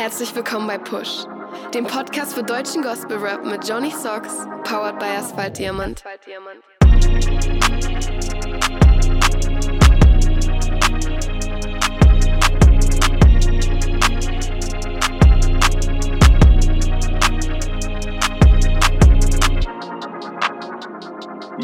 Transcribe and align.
Herzlich 0.00 0.34
willkommen 0.34 0.66
bei 0.66 0.78
Push, 0.78 1.26
dem 1.74 1.84
Podcast 1.84 2.32
für 2.32 2.42
deutschen 2.42 2.80
Gospel 2.80 3.18
Rap 3.18 3.44
mit 3.44 3.68
Johnny 3.68 3.90
Socks, 3.90 4.34
powered 4.64 4.98
by 4.98 5.04
Asphalt 5.04 5.58
Diamant. 5.58 6.02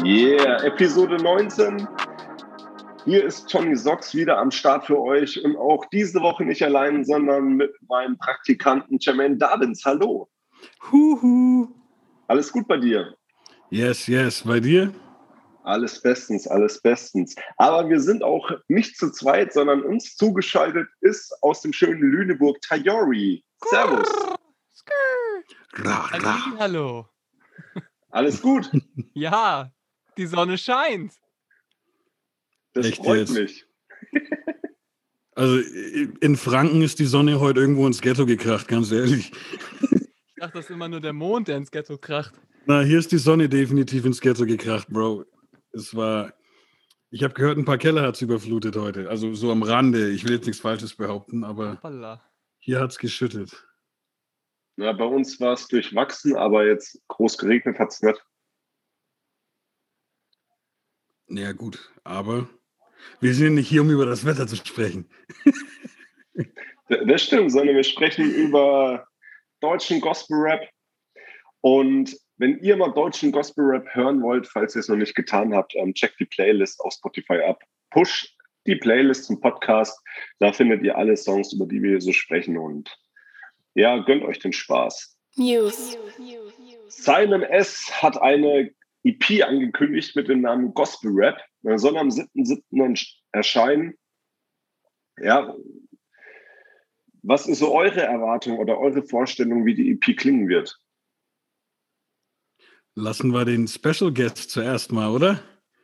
Yeah, 0.05 0.63
Episode 0.63 1.17
19. 1.23 1.87
Hier 3.07 3.23
ist 3.23 3.49
Johnny 3.49 3.73
Socks 3.73 4.13
wieder 4.13 4.37
am 4.37 4.51
Start 4.51 4.85
für 4.85 4.99
euch 4.99 5.41
und 5.41 5.55
auch 5.55 5.85
diese 5.93 6.19
Woche 6.19 6.43
nicht 6.43 6.61
allein, 6.61 7.05
sondern 7.05 7.53
mit 7.53 7.73
meinem 7.87 8.17
Praktikanten 8.17 8.97
Jermaine 8.99 9.37
Davins. 9.37 9.85
Hallo. 9.85 10.29
Huhu. 10.91 11.69
Alles 12.27 12.51
gut 12.51 12.67
bei 12.67 12.75
dir? 12.75 13.15
Yes, 13.69 14.07
yes. 14.07 14.43
Bei 14.43 14.59
dir? 14.59 14.93
Alles 15.63 16.01
bestens, 16.01 16.49
alles 16.49 16.81
bestens. 16.81 17.33
Aber 17.55 17.87
wir 17.87 18.01
sind 18.01 18.25
auch 18.25 18.51
nicht 18.67 18.97
zu 18.97 19.09
zweit, 19.09 19.53
sondern 19.53 19.83
uns 19.83 20.17
zugeschaltet 20.17 20.89
ist 20.99 21.33
aus 21.41 21.61
dem 21.61 21.71
schönen 21.71 22.01
Lüneburg 22.01 22.59
Tayori. 22.59 23.41
Servus. 23.69 24.09
Ra, 25.75 26.09
ra. 26.11 26.37
Hallo. 26.59 27.07
Alles 28.09 28.41
gut? 28.41 28.69
Ja, 29.13 29.71
die 30.17 30.25
Sonne 30.25 30.57
scheint. 30.57 31.13
Das 32.77 32.85
Echt 32.85 32.97
freut 32.97 33.19
jetzt? 33.19 33.33
mich. 33.33 33.65
Also 35.33 35.59
in 36.19 36.35
Franken 36.35 36.81
ist 36.81 36.97
die 36.97 37.05
Sonne 37.05 37.39
heute 37.39 37.59
irgendwo 37.59 37.85
ins 37.85 38.01
Ghetto 38.01 38.25
gekracht, 38.25 38.67
ganz 38.67 38.91
ehrlich. 38.91 39.31
Ich 39.81 39.89
dachte, 40.35 40.53
das 40.57 40.65
ist 40.65 40.71
immer 40.71 40.87
nur 40.87 40.99
der 40.99 41.13
Mond, 41.13 41.47
der 41.47 41.57
ins 41.57 41.69
Ghetto 41.69 41.99
kracht. 41.99 42.33
Na, 42.65 42.81
hier 42.81 42.97
ist 42.97 43.11
die 43.11 43.19
Sonne 43.19 43.47
definitiv 43.47 44.03
ins 44.05 44.19
Ghetto 44.19 44.47
gekracht, 44.47 44.87
Bro. 44.89 45.25
Es 45.73 45.95
war. 45.95 46.33
Ich 47.11 47.21
habe 47.23 47.35
gehört, 47.35 47.59
ein 47.59 47.65
paar 47.65 47.77
Keller 47.77 48.01
hat 48.01 48.15
es 48.15 48.23
überflutet 48.23 48.75
heute. 48.77 49.11
Also 49.11 49.35
so 49.35 49.51
am 49.51 49.61
Rande. 49.61 50.09
Ich 50.09 50.23
will 50.25 50.31
jetzt 50.33 50.47
nichts 50.47 50.59
Falsches 50.59 50.95
behaupten, 50.95 51.43
aber 51.43 51.73
Hoppala. 51.73 52.23
hier 52.57 52.79
hat 52.79 52.89
es 52.89 52.97
geschüttet. 52.97 53.63
Na, 54.75 54.91
bei 54.91 55.05
uns 55.05 55.39
war 55.39 55.53
es 55.53 55.67
durchwachsen, 55.67 56.35
aber 56.35 56.65
jetzt 56.65 56.99
groß 57.09 57.37
geregnet 57.37 57.77
hat 57.77 57.91
es 57.91 58.01
nicht. 58.01 58.25
Ja, 61.27 61.51
gut. 61.51 61.91
Aber 62.03 62.49
wir 63.19 63.33
sind 63.33 63.55
nicht 63.55 63.69
hier, 63.69 63.81
um 63.81 63.89
über 63.89 64.05
das 64.05 64.25
Wetter 64.25 64.47
zu 64.47 64.55
sprechen. 64.55 65.09
Das 66.89 67.23
stimmt, 67.23 67.51
sondern 67.51 67.75
wir 67.75 67.83
sprechen 67.83 68.33
über 68.33 69.05
deutschen 69.59 69.99
Gospel-Rap. 69.99 70.69
Und 71.59 72.15
wenn 72.37 72.59
ihr 72.59 72.77
mal 72.77 72.93
deutschen 72.93 73.31
Gospel-Rap 73.31 73.93
hören 73.93 74.21
wollt, 74.21 74.47
falls 74.47 74.75
ihr 74.75 74.79
es 74.79 74.87
noch 74.87 74.95
nicht 74.95 75.15
getan 75.15 75.53
habt, 75.53 75.75
ähm, 75.75 75.93
checkt 75.93 76.19
die 76.19 76.25
Playlist 76.25 76.79
auf 76.79 76.93
Spotify 76.93 77.41
ab. 77.41 77.61
Push 77.89 78.33
die 78.67 78.75
Playlist 78.75 79.25
zum 79.25 79.39
Podcast. 79.39 79.99
Da 80.39 80.53
findet 80.53 80.83
ihr 80.83 80.97
alle 80.97 81.17
Songs, 81.17 81.53
über 81.53 81.65
die 81.65 81.81
wir 81.81 81.91
hier 81.91 82.01
so 82.01 82.13
sprechen. 82.13 82.57
Und 82.57 82.95
ja, 83.73 83.97
gönnt 83.97 84.23
euch 84.23 84.39
den 84.39 84.53
Spaß. 84.53 85.17
News. 85.35 85.97
Simon 86.89 87.43
S. 87.43 87.89
hat 88.01 88.21
eine 88.21 88.71
EP 89.03 89.43
angekündigt 89.43 90.15
mit 90.15 90.27
dem 90.27 90.41
Namen 90.41 90.73
Gospel 90.73 91.11
Rap. 91.13 91.41
Er 91.63 91.79
soll 91.79 91.97
am 91.97 92.09
7.7. 92.09 93.15
erscheinen. 93.31 93.97
Ja, 95.19 95.55
was 97.23 97.45
ist 97.45 97.59
so 97.59 97.75
eure 97.75 98.01
Erwartung 98.01 98.57
oder 98.57 98.79
eure 98.79 99.03
Vorstellung, 99.03 99.65
wie 99.65 99.75
die 99.75 99.91
EP 99.91 100.15
klingen 100.17 100.47
wird? 100.47 100.79
Lassen 102.95 103.31
wir 103.31 103.43
den 103.43 103.67
Special 103.67 104.13
Guest 104.13 104.49
zuerst 104.49 104.93
mal, 104.93 105.11
oder? 105.11 105.41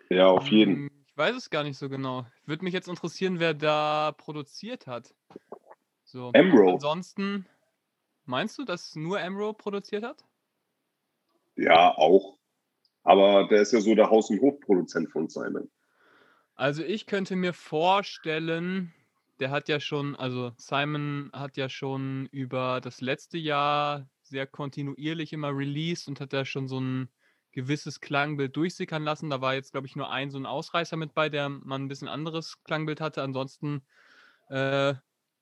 Ja, 0.10 0.28
auf 0.28 0.48
jeden. 0.48 0.76
Hm, 0.76 0.92
Ich 1.08 1.18
weiß 1.18 1.36
es 1.36 1.50
gar 1.50 1.64
nicht 1.64 1.78
so 1.78 1.90
genau. 1.90 2.26
Würde 2.46 2.64
mich 2.64 2.74
jetzt 2.74 2.88
interessieren, 2.88 3.40
wer 3.40 3.54
da 3.54 4.14
produziert 4.18 4.88
hat. 4.88 5.14
So. 6.06 6.32
Emro. 6.34 6.74
Ansonsten, 6.76 7.46
meinst 8.26 8.58
du, 8.58 8.64
dass 8.64 8.96
nur 8.96 9.20
Emro 9.20 9.52
produziert 9.54 10.04
hat? 10.04 10.24
Ja, 11.56 11.94
auch. 11.98 12.38
Aber 13.04 13.48
der 13.48 13.62
ist 13.62 13.74
ja 13.74 13.82
so 13.82 13.96
der 13.96 14.10
Haus- 14.10 14.30
und 14.30 14.42
Hofproduzent 14.42 15.12
von 15.12 15.28
Simon. 15.30 15.70
Also 16.56 16.84
ich 16.84 17.06
könnte 17.08 17.36
mir 17.36 17.54
vorstellen, 17.54 18.94
der 19.40 19.50
hat 19.50 19.70
ja 19.70 19.80
schon, 19.80 20.16
also 20.16 20.52
Simon 20.58 21.32
hat 21.34 21.58
ja 21.58 21.68
schon 21.70 22.28
über 22.32 22.80
das 22.82 23.02
letzte 23.02 23.38
Jahr 23.38 24.08
sehr 24.22 24.48
kontinuierlich 24.48 25.34
immer 25.34 25.50
released 25.56 26.08
und 26.08 26.20
hat 26.20 26.32
da 26.34 26.46
schon 26.46 26.68
so 26.68 26.80
ein 26.80 27.10
gewisses 27.52 28.00
Klangbild 28.00 28.56
durchsickern 28.56 29.04
lassen. 29.04 29.30
Da 29.30 29.42
war 29.42 29.54
jetzt, 29.56 29.72
glaube 29.72 29.88
ich, 29.88 29.96
nur 29.96 30.12
ein 30.12 30.32
so 30.32 30.38
ein 30.38 30.46
Ausreißer 30.46 30.96
mit 30.98 31.14
bei, 31.14 31.30
der 31.30 31.50
man 31.50 31.84
ein 31.84 31.88
bisschen 31.88 32.08
anderes 32.08 32.64
Klangbild 32.64 33.02
hatte. 33.02 33.22
Ansonsten, 33.22 33.86
äh, 34.50 34.96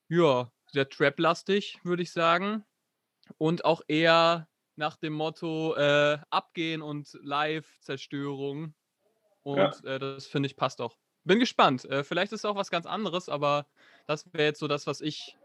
ja, 0.08 0.52
sehr 0.66 0.88
trap-lastig, 0.88 1.80
würde 1.84 2.02
ich 2.02 2.12
sagen. 2.12 2.64
Und 3.38 3.64
auch 3.64 3.82
eher 3.88 4.48
nach 4.76 4.96
dem 4.96 5.12
Motto 5.12 5.74
äh, 5.74 6.18
Abgehen 6.30 6.82
und 6.82 7.18
Live-Zerstörung. 7.22 8.74
Und 9.42 9.56
Ja. 9.58 9.70
äh, 9.84 9.98
das 9.98 10.26
finde 10.26 10.46
ich 10.46 10.56
passt 10.56 10.80
auch. 10.80 10.96
Bin 11.24 11.38
gespannt. 11.38 11.84
Äh, 11.84 12.04
vielleicht 12.04 12.32
ist 12.32 12.40
es 12.40 12.44
auch 12.44 12.56
was 12.56 12.70
ganz 12.70 12.86
anderes, 12.86 13.28
aber 13.28 13.66
das 14.06 14.32
wäre 14.32 14.44
jetzt 14.44 14.58
so 14.58 14.68
das, 14.68 14.86
was 14.86 15.00
ich 15.00 15.36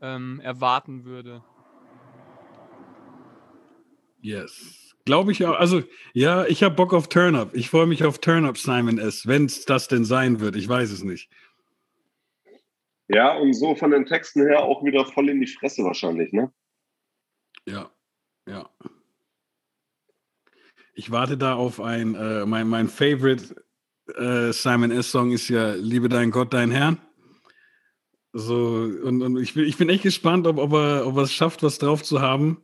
ähm, 0.00 0.40
erwarten 0.40 1.04
würde. 1.04 1.44
Yes. 4.22 4.94
Glaube 5.04 5.32
ich 5.32 5.44
auch. 5.44 5.54
Also, 5.58 5.82
ja, 6.12 6.44
ich 6.46 6.62
habe 6.62 6.74
Bock 6.74 6.92
auf 6.92 7.08
Turn-Up. 7.08 7.54
Ich 7.54 7.70
freue 7.70 7.86
mich 7.86 8.04
auf 8.04 8.18
Turn-Up, 8.18 8.58
Simon 8.58 8.98
S., 8.98 9.26
wenn 9.26 9.46
es 9.46 9.64
das 9.64 9.88
denn 9.88 10.04
sein 10.04 10.40
wird. 10.40 10.56
Ich 10.56 10.68
weiß 10.68 10.90
es 10.90 11.02
nicht. 11.02 11.30
Ja, 13.08 13.36
und 13.36 13.54
so 13.54 13.74
von 13.74 13.90
den 13.90 14.06
Texten 14.06 14.46
her 14.46 14.62
auch 14.62 14.84
wieder 14.84 15.04
voll 15.04 15.30
in 15.30 15.40
die 15.40 15.46
Fresse 15.46 15.82
wahrscheinlich, 15.82 16.32
ne? 16.32 16.52
Ja, 17.66 17.90
ja. 18.50 18.68
Ich 20.94 21.10
warte 21.10 21.38
da 21.38 21.54
auf 21.54 21.80
ein, 21.80 22.14
äh, 22.14 22.44
mein, 22.44 22.68
mein 22.68 22.88
Favorite 22.88 23.54
äh, 24.16 24.52
Simon 24.52 24.90
S-Song 24.90 25.30
ist 25.32 25.48
ja 25.48 25.72
Liebe 25.74 26.08
dein 26.08 26.30
Gott, 26.30 26.52
dein 26.52 26.70
Herrn. 26.70 26.98
So, 28.32 28.88
und, 29.04 29.22
und 29.22 29.36
ich, 29.38 29.54
bin, 29.54 29.64
ich 29.64 29.76
bin 29.76 29.88
echt 29.88 30.02
gespannt, 30.02 30.46
ob, 30.46 30.58
ob, 30.58 30.72
er, 30.72 31.06
ob 31.06 31.16
er 31.16 31.22
es 31.22 31.32
schafft, 31.32 31.62
was 31.62 31.78
drauf 31.78 32.02
zu 32.02 32.20
haben, 32.20 32.62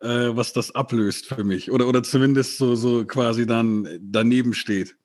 äh, 0.00 0.30
was 0.34 0.52
das 0.52 0.74
ablöst 0.74 1.26
für 1.26 1.44
mich. 1.44 1.70
Oder, 1.70 1.86
oder 1.86 2.02
zumindest 2.02 2.58
so, 2.58 2.74
so 2.74 3.04
quasi 3.04 3.46
dann 3.46 3.88
daneben 4.00 4.54
steht. 4.54 4.96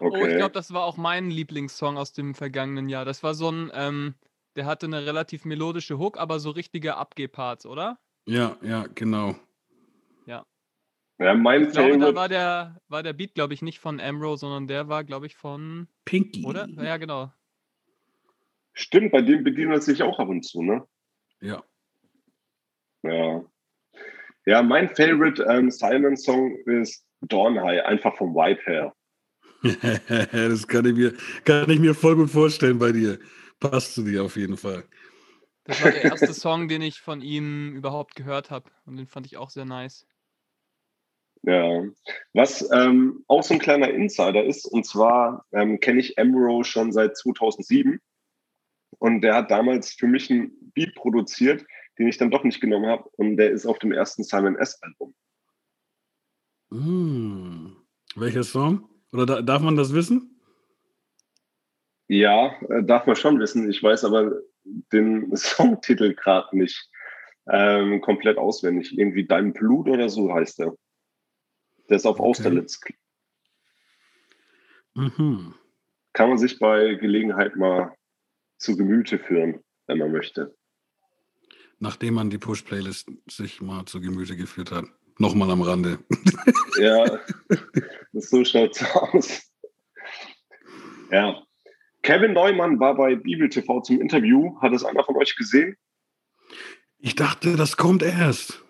Oh, 0.00 0.06
ich 0.06 0.10
Okay. 0.10 0.36
glaube, 0.36 0.52
das 0.52 0.72
war 0.72 0.84
auch 0.84 0.96
mein 0.96 1.30
Lieblingssong 1.30 1.96
aus 1.96 2.12
dem 2.12 2.34
vergangenen 2.34 2.88
Jahr. 2.88 3.04
Das 3.04 3.22
war 3.22 3.34
so 3.34 3.50
ein, 3.50 3.70
ähm, 3.74 4.14
der 4.56 4.66
hatte 4.66 4.86
eine 4.86 5.04
relativ 5.04 5.44
melodische 5.44 5.98
Hook, 5.98 6.18
aber 6.18 6.40
so 6.40 6.50
richtige 6.50 6.96
Abgehparts, 6.96 7.66
oder? 7.66 7.98
Ja, 8.28 8.56
ja, 8.62 8.86
genau. 8.94 9.36
ja, 11.18 11.34
mein 11.34 11.64
Ich 11.64 11.72
glaube, 11.72 11.98
da 11.98 11.98
Favorite, 11.98 12.16
war 12.16 12.28
der, 12.28 12.80
war 12.88 13.02
der 13.02 13.12
Beat, 13.12 13.34
glaube 13.34 13.54
ich, 13.54 13.62
nicht 13.62 13.80
von 13.80 14.00
Amro, 14.00 14.36
sondern 14.36 14.68
der 14.68 14.88
war, 14.88 15.02
glaube 15.02 15.26
ich, 15.26 15.34
von, 15.34 15.88
Pinky. 16.04 16.44
oder? 16.44 16.68
Ja, 16.68 16.96
genau. 16.96 17.32
stimmt, 18.74 19.10
bei 19.12 19.22
dem 19.22 19.42
bedient 19.42 19.72
er 19.72 19.80
sich 19.80 20.02
auch 20.02 20.18
ab 20.18 20.28
und 20.28 20.42
zu, 20.42 20.62
ne? 20.62 20.86
Ja. 21.40 21.64
Ja. 23.02 23.44
Ja, 24.46 24.62
mein 24.62 24.88
Favorite 24.88 25.42
ähm, 25.42 25.70
Simon-Song 25.70 26.56
ist 26.66 27.04
Dawn 27.20 27.60
High, 27.60 27.84
einfach 27.84 28.16
vom 28.16 28.34
Vibe 28.34 28.60
her. 28.64 28.94
das 30.32 30.66
kann 30.68 30.84
ich, 30.86 30.94
mir, 30.94 31.14
kann 31.44 31.68
ich 31.68 31.80
mir 31.80 31.94
voll 31.94 32.14
gut 32.14 32.30
vorstellen 32.30 32.78
bei 32.78 32.92
dir. 32.92 33.18
Passt 33.58 33.94
zu 33.94 34.04
dir 34.04 34.22
auf 34.22 34.36
jeden 34.36 34.56
Fall. 34.56 34.84
Das 35.68 35.84
war 35.84 35.90
der 35.90 36.04
erste 36.04 36.32
Song, 36.32 36.66
den 36.66 36.80
ich 36.80 36.98
von 36.98 37.20
ihm 37.20 37.74
überhaupt 37.76 38.14
gehört 38.14 38.50
habe. 38.50 38.70
Und 38.86 38.96
den 38.96 39.06
fand 39.06 39.26
ich 39.26 39.36
auch 39.36 39.50
sehr 39.50 39.66
nice. 39.66 40.06
Ja, 41.42 41.84
was 42.32 42.68
ähm, 42.72 43.22
auch 43.28 43.42
so 43.42 43.54
ein 43.54 43.60
kleiner 43.60 43.90
Insider 43.90 44.42
ist, 44.42 44.64
und 44.64 44.84
zwar 44.84 45.46
ähm, 45.52 45.78
kenne 45.78 46.00
ich 46.00 46.16
Emro 46.16 46.64
schon 46.64 46.90
seit 46.90 47.16
2007 47.16 48.00
und 48.98 49.20
der 49.20 49.36
hat 49.36 49.50
damals 49.50 49.92
für 49.92 50.08
mich 50.08 50.30
einen 50.30 50.72
Beat 50.74 50.94
produziert, 50.96 51.64
den 51.98 52.08
ich 52.08 52.16
dann 52.16 52.32
doch 52.32 52.42
nicht 52.42 52.60
genommen 52.60 52.86
habe 52.86 53.08
und 53.16 53.36
der 53.36 53.50
ist 53.50 53.66
auf 53.66 53.78
dem 53.78 53.92
ersten 53.92 54.24
Simon 54.24 54.56
S. 54.56 54.82
Album. 54.82 55.14
Hm. 56.72 57.76
Welcher 58.16 58.42
Song? 58.42 58.88
Oder 59.12 59.26
da, 59.26 59.42
darf 59.42 59.62
man 59.62 59.76
das 59.76 59.92
wissen? 59.94 60.40
Ja, 62.08 62.58
äh, 62.68 62.82
darf 62.82 63.06
man 63.06 63.14
schon 63.16 63.38
wissen, 63.38 63.70
ich 63.70 63.80
weiß 63.80 64.04
aber 64.04 64.32
den 64.92 65.34
Songtitel 65.36 66.14
gerade 66.14 66.56
nicht 66.56 66.88
ähm, 67.50 68.00
komplett 68.00 68.38
auswendig. 68.38 68.96
Irgendwie 68.96 69.26
Dein 69.26 69.52
Blut 69.52 69.88
oder 69.88 70.08
so 70.08 70.32
heißt 70.32 70.58
der. 70.58 70.74
Der 71.88 71.96
ist 71.96 72.06
auf 72.06 72.20
Okay. 72.20 72.28
Austerlitz. 72.28 72.80
Mhm. 74.94 75.54
Kann 76.12 76.28
man 76.30 76.38
sich 76.38 76.58
bei 76.58 76.94
Gelegenheit 76.94 77.56
mal 77.56 77.94
zu 78.58 78.76
Gemüte 78.76 79.18
führen, 79.18 79.62
wenn 79.86 79.98
man 79.98 80.12
möchte. 80.12 80.54
Nachdem 81.78 82.14
man 82.14 82.28
die 82.28 82.38
Push-Playlist 82.38 83.08
sich 83.30 83.60
mal 83.60 83.84
zu 83.86 84.00
Gemüte 84.00 84.36
geführt 84.36 84.72
hat. 84.72 84.84
Nochmal 85.18 85.50
am 85.50 85.62
Rande. 85.62 85.98
Ja, 86.78 87.20
so 88.12 88.44
schaut's 88.44 88.84
aus. 88.94 89.52
Ja. 91.10 91.42
Kevin 92.08 92.32
Neumann 92.32 92.80
war 92.80 92.94
bei 92.96 93.16
Bibel 93.16 93.50
TV 93.50 93.82
zum 93.82 94.00
Interview. 94.00 94.58
Hat 94.62 94.72
es 94.72 94.82
einer 94.82 95.04
von 95.04 95.14
euch 95.16 95.36
gesehen? 95.36 95.76
Ich 96.96 97.16
dachte, 97.16 97.54
das 97.54 97.76
kommt 97.76 98.02
erst. 98.02 98.64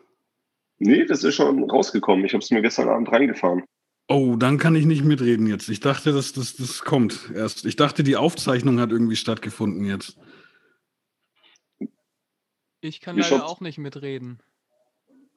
Nee, 0.78 1.04
das 1.04 1.22
ist 1.22 1.36
schon 1.36 1.62
rausgekommen. 1.70 2.24
Ich 2.24 2.32
habe 2.34 2.42
es 2.42 2.50
mir 2.50 2.62
gestern 2.62 2.88
Abend 2.88 3.12
reingefahren. 3.12 3.62
Oh, 4.08 4.34
dann 4.34 4.58
kann 4.58 4.74
ich 4.74 4.86
nicht 4.86 5.04
mitreden 5.04 5.46
jetzt. 5.46 5.68
Ich 5.68 5.78
dachte, 5.78 6.10
das, 6.12 6.32
das, 6.32 6.56
das 6.56 6.82
kommt 6.82 7.30
erst. 7.32 7.64
Ich 7.64 7.76
dachte, 7.76 8.02
die 8.02 8.16
Aufzeichnung 8.16 8.80
hat 8.80 8.90
irgendwie 8.90 9.14
stattgefunden 9.14 9.84
jetzt. 9.84 10.18
Ich 12.80 13.00
kann 13.00 13.14
Wie 13.14 13.20
leider 13.20 13.46
auch 13.46 13.60
nicht 13.60 13.78
mitreden. 13.78 14.42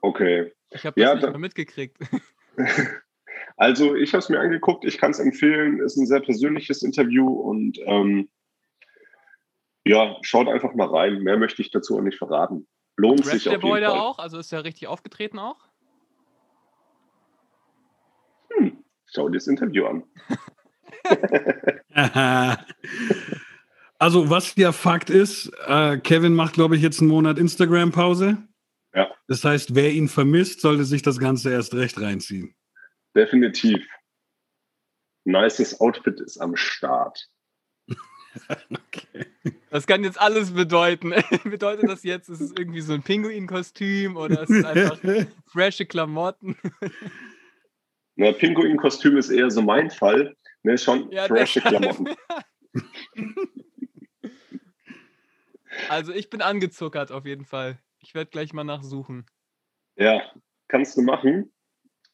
Okay. 0.01 0.51
Ich 0.71 0.88
habe 0.88 1.00
das 1.00 1.07
Ja, 1.07 1.13
nicht 1.13 1.24
da- 1.24 1.30
mehr 1.30 1.39
mitgekriegt. 1.39 2.00
Also 3.62 3.94
ich 3.94 4.12
habe 4.13 4.24
es 4.24 4.30
mir 4.30 4.40
angeguckt, 4.40 4.86
ich 4.86 4.98
kann 4.98 5.12
es 5.12 5.19
empfehlen, 5.19 5.81
ist 5.81 5.96
ein 5.96 6.08
sehr 6.08 6.19
persönliches 6.19 6.81
Interview 6.81 7.28
und 7.28 7.78
ähm, 7.86 8.28
ja, 9.86 10.18
schaut 10.24 10.48
einfach 10.48 10.74
mal 10.74 10.88
rein. 10.88 11.22
Mehr 11.22 11.38
möchte 11.38 11.62
ich 11.62 11.69
dazu 11.69 11.96
auch 11.96 12.02
nicht 12.02 12.18
verraten. 12.18 12.68
Lohnt 12.98 13.24
sich 13.24 13.44
der 13.44 13.58
auf 13.58 13.62
Boy 13.62 13.80
jeden 13.80 13.92
Fall. 13.92 14.00
auch? 14.00 14.18
Also 14.18 14.40
ist 14.40 14.52
er 14.52 14.63
richtig 14.63 14.88
aufgetreten 14.88 15.38
auch? 15.38 15.60
Schau 19.06 19.30
dir 19.30 19.38
das 19.38 19.46
Interview 19.46 19.86
an. 19.86 20.06
also, 24.00 24.31
was 24.31 24.56
ja 24.56 24.72
Fakt 24.72 25.12
ist, 25.12 25.52
äh, 25.68 26.00
Kevin 26.00 26.34
macht, 26.34 26.56
glaube 26.56 26.75
ich, 26.78 26.81
jetzt 26.81 27.00
einen 27.00 27.10
Monat 27.10 27.38
Instagram-Pause. 27.38 28.40
Ja. 28.96 29.12
Das 29.28 29.44
heißt, 29.44 29.75
wer 29.75 29.92
ihn 29.92 30.07
vermisst, 30.07 30.62
sollte 30.62 30.84
sich 30.84 31.04
das 31.04 31.19
Ganze 31.19 31.52
erst 31.52 31.75
recht 31.75 32.02
reinziehen. 32.02 32.56
Definitiv. 33.16 33.86
Nices 35.25 35.80
Outfit 35.80 36.19
ist 36.19 36.38
am 36.38 36.56
Start. 36.56 37.30
Okay. 38.72 39.25
Das 39.72 39.86
kann 39.88 40.06
jetzt 40.06 40.18
alles 40.18 40.54
bedeuten. 40.54 41.13
Bedeutet 41.44 41.90
das 41.90 42.04
jetzt, 42.04 42.30
ist 42.30 42.40
es 42.40 42.54
irgendwie 42.58 42.80
so 42.80 42.94
ein 42.94 43.04
Pinguin-Kostüm 43.04 44.16
oder 44.16 44.44
ist 44.44 44.50
es 44.50 44.63
einfach 44.63 44.98
frische 45.48 45.86
Klamotten? 45.86 46.56
Na, 48.16 48.31
Pinguin-Kostüm 48.31 49.18
ist 49.18 49.31
eher 49.31 49.52
so 49.52 49.62
mein 49.62 49.92
Fall. 49.92 50.38
Ne, 50.64 50.78
schon 50.78 51.12
Ja, 51.12 51.25
frische. 51.28 51.60
Klamotten. 51.60 52.07
Also 55.90 56.14
ich 56.14 56.30
bin 56.30 56.42
angezuckert 56.42 57.12
auf 57.12 57.25
jeden 57.25 57.46
Fall. 57.46 57.80
Ich 58.00 58.14
werde 58.14 58.31
gleich 58.31 58.54
mal 58.54 58.64
nachsuchen. 58.64 59.25
Ja, 59.98 60.22
kannst 60.69 60.96
du 60.96 61.02
machen. 61.02 61.52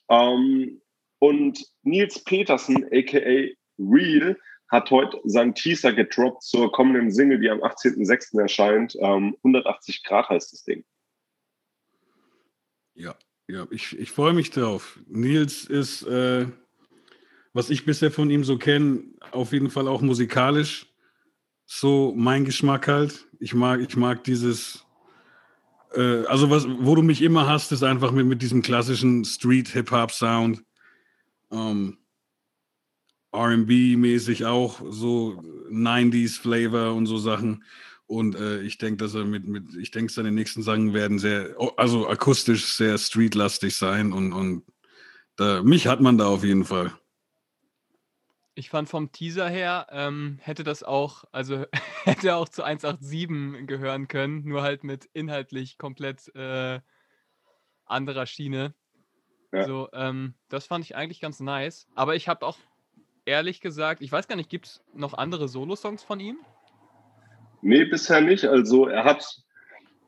Ähm, 0.09 0.81
und 1.19 1.63
Nils 1.83 2.23
Petersen, 2.23 2.85
aka 2.91 3.49
Real, 3.79 4.37
hat 4.69 4.91
heute 4.91 5.19
seinen 5.23 5.55
Teaser 5.55 5.93
gedroppt 5.93 6.43
zur 6.43 6.71
kommenden 6.71 7.11
Single, 7.11 7.39
die 7.39 7.49
am 7.49 7.61
18.06. 7.61 8.39
erscheint. 8.41 8.95
Ähm, 8.99 9.35
180 9.37 10.03
Grad 10.03 10.29
heißt 10.29 10.51
das 10.51 10.63
Ding. 10.63 10.83
Ja, 12.95 13.15
ja, 13.47 13.65
ich, 13.69 13.97
ich 13.97 14.11
freue 14.11 14.33
mich 14.33 14.51
drauf. 14.51 14.99
Nils 15.07 15.65
ist, 15.65 16.03
äh, 16.03 16.47
was 17.53 17.69
ich 17.69 17.85
bisher 17.85 18.11
von 18.11 18.29
ihm 18.29 18.43
so 18.43 18.57
kenne, 18.57 19.03
auf 19.31 19.53
jeden 19.53 19.69
Fall 19.69 19.87
auch 19.87 20.01
musikalisch 20.01 20.87
so 21.67 22.13
mein 22.15 22.45
Geschmack 22.45 22.87
halt. 22.87 23.27
Ich 23.39 23.53
mag, 23.53 23.81
ich 23.81 23.95
mag 23.95 24.23
dieses, 24.23 24.85
äh, 25.93 26.25
also 26.25 26.49
was, 26.49 26.65
wo 26.67 26.95
du 26.95 27.03
mich 27.03 27.21
immer 27.21 27.47
hast, 27.47 27.71
ist 27.71 27.83
einfach 27.83 28.11
mit, 28.11 28.25
mit 28.25 28.41
diesem 28.41 28.61
klassischen 28.61 29.23
Street-Hip-Hop-Sound. 29.25 30.63
Ähm, 31.51 31.97
RB-mäßig 33.33 34.45
auch, 34.45 34.81
so 34.89 35.43
90s-Flavor 35.69 36.93
und 36.93 37.05
so 37.05 37.17
Sachen. 37.17 37.63
Und 38.07 38.35
äh, 38.35 38.61
ich 38.61 38.77
denke, 38.77 38.97
dass 38.97 39.13
er 39.15 39.25
mit, 39.25 39.47
mit 39.47 39.75
ich 39.75 39.91
denke, 39.91 40.11
seine 40.11 40.31
nächsten 40.31 40.63
Sachen 40.63 40.93
werden 40.93 41.19
sehr, 41.19 41.55
also 41.75 42.07
akustisch 42.07 42.73
sehr 42.73 42.97
streetlastig 42.97 43.75
sein 43.75 44.13
und, 44.13 44.31
und 44.31 44.63
da, 45.35 45.61
mich 45.61 45.87
hat 45.87 46.01
man 46.01 46.17
da 46.17 46.27
auf 46.27 46.43
jeden 46.43 46.63
Fall. 46.63 46.97
Ich 48.55 48.69
fand 48.69 48.89
vom 48.89 49.11
Teaser 49.11 49.49
her, 49.49 49.87
ähm, 49.91 50.39
hätte 50.41 50.63
das 50.63 50.81
auch, 50.81 51.25
also 51.31 51.65
hätte 52.05 52.35
auch 52.35 52.49
zu 52.49 52.63
187 52.63 53.67
gehören 53.67 54.07
können, 54.07 54.45
nur 54.45 54.63
halt 54.63 54.83
mit 54.83 55.05
inhaltlich 55.13 55.77
komplett 55.77 56.33
äh, 56.33 56.79
anderer 57.85 58.25
Schiene. 58.25 58.73
Ja. 59.53 59.65
So, 59.65 59.87
ähm, 59.93 60.33
das 60.49 60.65
fand 60.65 60.83
ich 60.85 60.95
eigentlich 60.95 61.21
ganz 61.21 61.39
nice. 61.39 61.87
Aber 61.95 62.15
ich 62.15 62.27
habe 62.27 62.45
auch 62.45 62.57
ehrlich 63.25 63.61
gesagt, 63.61 64.01
ich 64.01 64.11
weiß 64.11 64.27
gar 64.27 64.35
nicht, 64.35 64.49
gibt 64.49 64.67
es 64.67 64.83
noch 64.93 65.13
andere 65.13 65.47
Solo-Songs 65.47 66.03
von 66.03 66.19
ihm? 66.19 66.37
Nee, 67.61 67.85
bisher 67.85 68.21
nicht. 68.21 68.45
Also 68.45 68.87
er 68.87 69.03
hat 69.03 69.25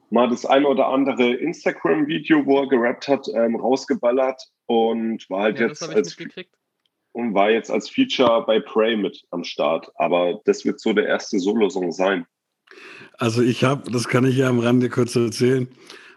mal 0.09 0.29
das 0.29 0.45
ein 0.45 0.65
oder 0.65 0.87
andere 0.87 1.33
Instagram-Video, 1.33 2.45
wo 2.45 2.61
er 2.61 2.69
gerappt 2.69 3.07
hat, 3.07 3.27
ähm, 3.33 3.55
rausgeballert 3.55 4.41
und 4.65 5.29
war 5.29 5.43
halt 5.43 5.59
Ja, 5.59 5.67
jetzt 5.67 5.83
als 5.83 6.17
und 7.11 7.33
war 7.33 7.49
jetzt 7.49 7.71
als 7.71 7.89
Feature 7.89 8.45
bei 8.45 8.59
Prey 8.59 8.95
mit 8.95 9.25
am 9.31 9.43
Start. 9.43 9.91
Aber 9.95 10.41
das 10.45 10.63
wird 10.63 10.79
so 10.79 10.93
der 10.93 11.07
erste 11.07 11.39
Solo-Song 11.39 11.91
sein. 11.91 12.25
Also 13.17 13.41
ich 13.41 13.63
habe, 13.63 13.91
das 13.91 14.07
kann 14.07 14.25
ich 14.25 14.37
ja 14.37 14.47
am 14.47 14.59
Rande 14.59 14.89
kurz 14.89 15.15
erzählen, 15.15 15.67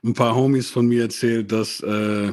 ein 0.05 0.15
paar 0.15 0.37
Homies 0.37 0.71
von 0.71 0.87
mir 0.87 1.03
erzählt, 1.03 1.51
dass 1.51 1.81
äh, 1.81 2.33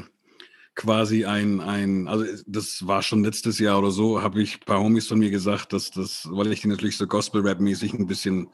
quasi 0.79 1.25
ein, 1.25 1.59
ein, 1.59 2.07
also 2.07 2.23
das 2.47 2.87
war 2.87 3.03
schon 3.03 3.21
letztes 3.21 3.59
Jahr 3.59 3.79
oder 3.79 3.91
so, 3.91 4.21
habe 4.21 4.41
ich 4.41 4.61
ein 4.61 4.65
paar 4.65 4.79
Homies 4.79 5.07
von 5.07 5.19
mir 5.19 5.29
gesagt, 5.29 5.73
dass 5.73 5.91
das, 5.91 6.25
weil 6.31 6.53
ich 6.53 6.61
die 6.61 6.69
natürlich 6.69 6.95
so 6.95 7.05
Gospel-Rap-mäßig 7.05 7.93
ein 7.93 8.07
bisschen 8.07 8.47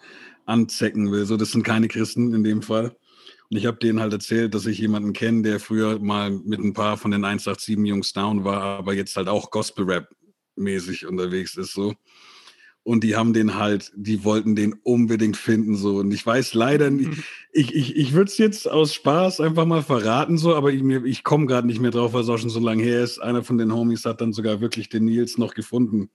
anzecken 0.47 1.11
will. 1.11 1.27
So, 1.27 1.37
das 1.37 1.51
sind 1.51 1.61
keine 1.61 1.87
Christen 1.87 2.33
in 2.33 2.43
dem 2.43 2.63
Fall. 2.63 2.97
Und 3.51 3.57
ich 3.57 3.67
habe 3.67 3.77
denen 3.77 3.99
halt 3.99 4.11
erzählt, 4.11 4.55
dass 4.55 4.65
ich 4.65 4.79
jemanden 4.79 5.13
kenne, 5.13 5.43
der 5.43 5.59
früher 5.59 5.99
mal 5.99 6.31
mit 6.31 6.59
ein 6.59 6.73
paar 6.73 6.97
von 6.97 7.11
den 7.11 7.23
187 7.23 7.77
Jungs 7.85 8.11
down 8.11 8.43
war, 8.43 8.79
aber 8.79 8.95
jetzt 8.95 9.15
halt 9.15 9.27
auch 9.27 9.51
Gospel-Rap-mäßig 9.51 11.05
unterwegs 11.05 11.55
ist 11.57 11.73
so. 11.73 11.93
Und 12.87 13.03
die 13.03 13.15
haben 13.15 13.33
den 13.33 13.55
halt, 13.55 13.91
die 13.95 14.23
wollten 14.23 14.55
den 14.55 14.73
unbedingt 14.83 15.37
finden 15.37 15.75
so. 15.75 15.97
Und 15.97 16.11
ich 16.13 16.23
weiß 16.23 16.53
leider 16.53 16.91
nicht, 16.91 17.09
ich, 17.51 17.73
ich, 17.73 17.95
ich 17.95 18.13
würde 18.13 18.29
es 18.29 18.37
jetzt 18.37 18.69
aus 18.69 18.93
Spaß 18.93 19.41
einfach 19.41 19.65
mal 19.65 19.81
verraten 19.81 20.37
so, 20.37 20.55
aber 20.55 20.71
ich, 20.71 20.83
mir- 20.83 21.03
ich 21.03 21.23
komme 21.23 21.47
gerade 21.47 21.65
nicht 21.65 21.79
mehr 21.81 21.89
drauf, 21.89 22.13
weil 22.13 22.21
es 22.21 22.29
auch 22.29 22.37
schon 22.37 22.51
so 22.51 22.59
lange 22.59 22.83
her 22.83 23.03
ist. 23.03 23.17
Einer 23.17 23.43
von 23.43 23.57
den 23.57 23.73
Homies 23.73 24.05
hat 24.05 24.21
dann 24.21 24.33
sogar 24.33 24.61
wirklich 24.61 24.87
den 24.87 25.05
Nils 25.05 25.39
noch 25.39 25.55
gefunden. 25.55 26.11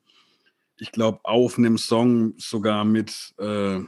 Ich 0.79 0.93
glaube, 0.93 1.19
auf 1.25 1.59
einem 1.59 1.77
Song 1.77 2.35
sogar 2.39 2.85
mit, 2.85 3.35
äh, 3.39 3.81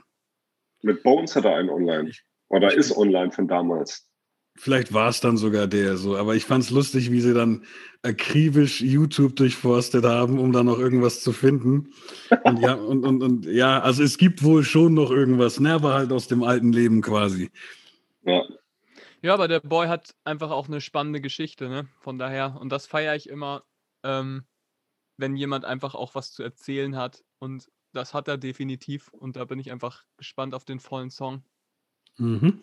Mit 0.82 1.04
Bones 1.04 1.36
hat 1.36 1.44
er 1.44 1.54
einen 1.54 1.70
online. 1.70 2.10
Oder 2.48 2.74
ist 2.74 2.96
online 2.96 3.30
von 3.30 3.46
damals. 3.46 4.08
Vielleicht 4.54 4.92
war 4.92 5.08
es 5.08 5.20
dann 5.20 5.36
sogar 5.36 5.66
der 5.66 5.96
so, 5.96 6.16
aber 6.16 6.36
ich 6.36 6.44
fand 6.44 6.64
es 6.64 6.70
lustig, 6.70 7.10
wie 7.10 7.20
sie 7.20 7.34
dann 7.34 7.64
akribisch 8.02 8.80
YouTube 8.80 9.34
durchforstet 9.36 10.04
haben, 10.04 10.38
um 10.38 10.52
da 10.52 10.62
noch 10.62 10.78
irgendwas 10.78 11.22
zu 11.22 11.32
finden. 11.32 11.92
Und 12.44 12.58
ja, 12.60 12.74
und, 12.74 13.04
und, 13.04 13.22
und 13.22 13.46
ja, 13.46 13.80
also 13.80 14.02
es 14.02 14.18
gibt 14.18 14.42
wohl 14.42 14.62
schon 14.62 14.94
noch 14.94 15.10
irgendwas, 15.10 15.58
ne, 15.58 15.72
aber 15.72 15.94
halt 15.94 16.12
aus 16.12 16.28
dem 16.28 16.42
alten 16.42 16.72
Leben 16.72 17.00
quasi. 17.00 17.50
Ja. 18.24 18.42
Ja, 19.22 19.34
aber 19.34 19.46
der 19.46 19.60
Boy 19.60 19.86
hat 19.86 20.16
einfach 20.24 20.50
auch 20.50 20.66
eine 20.66 20.80
spannende 20.80 21.20
Geschichte, 21.20 21.68
ne? 21.68 21.86
Von 22.00 22.18
daher, 22.18 22.56
und 22.60 22.70
das 22.70 22.86
feiere 22.86 23.14
ich 23.14 23.28
immer, 23.28 23.62
ähm, 24.02 24.44
wenn 25.16 25.36
jemand 25.36 25.64
einfach 25.64 25.94
auch 25.94 26.16
was 26.16 26.32
zu 26.32 26.42
erzählen 26.42 26.96
hat. 26.96 27.22
Und 27.38 27.70
das 27.92 28.14
hat 28.14 28.26
er 28.26 28.36
definitiv. 28.36 29.08
Und 29.12 29.36
da 29.36 29.44
bin 29.44 29.60
ich 29.60 29.70
einfach 29.70 30.02
gespannt 30.16 30.54
auf 30.54 30.64
den 30.64 30.80
vollen 30.80 31.10
Song. 31.10 31.44
Mhm. 32.18 32.62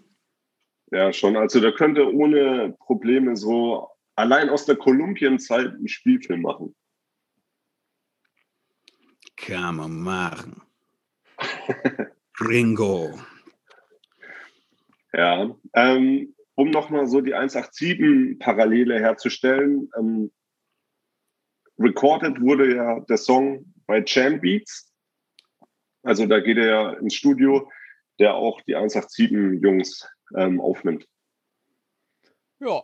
Ja, 0.91 1.13
schon. 1.13 1.37
Also 1.37 1.59
da 1.59 1.71
könnte 1.71 2.11
ohne 2.13 2.75
Probleme 2.79 3.35
so 3.35 3.89
allein 4.15 4.49
aus 4.49 4.65
der 4.65 4.75
Kolumbienzeit 4.75 5.67
einen 5.67 5.87
Spielfilm 5.87 6.41
machen. 6.41 6.75
Kann 9.37 9.75
man 9.77 9.99
machen. 9.99 10.61
Ringo. 12.41 13.17
Ja. 15.13 15.55
Ähm, 15.73 16.35
um 16.55 16.69
nochmal 16.71 17.07
so 17.07 17.21
die 17.21 17.35
187-Parallele 17.35 18.99
herzustellen, 18.99 19.89
ähm, 19.97 20.31
recorded 21.77 22.41
wurde 22.41 22.75
ja 22.75 22.99
der 23.01 23.17
Song 23.17 23.73
bei 23.87 24.03
Jam 24.05 24.41
Beats. 24.41 24.91
Also 26.03 26.25
da 26.25 26.39
geht 26.39 26.57
er 26.57 26.65
ja 26.65 26.93
ins 26.93 27.15
Studio, 27.15 27.71
der 28.19 28.33
auch 28.33 28.61
die 28.61 28.75
187-Jungs 28.75 30.05
ähm, 30.35 30.61
aufnimmt. 30.61 31.07
Ja, 32.59 32.83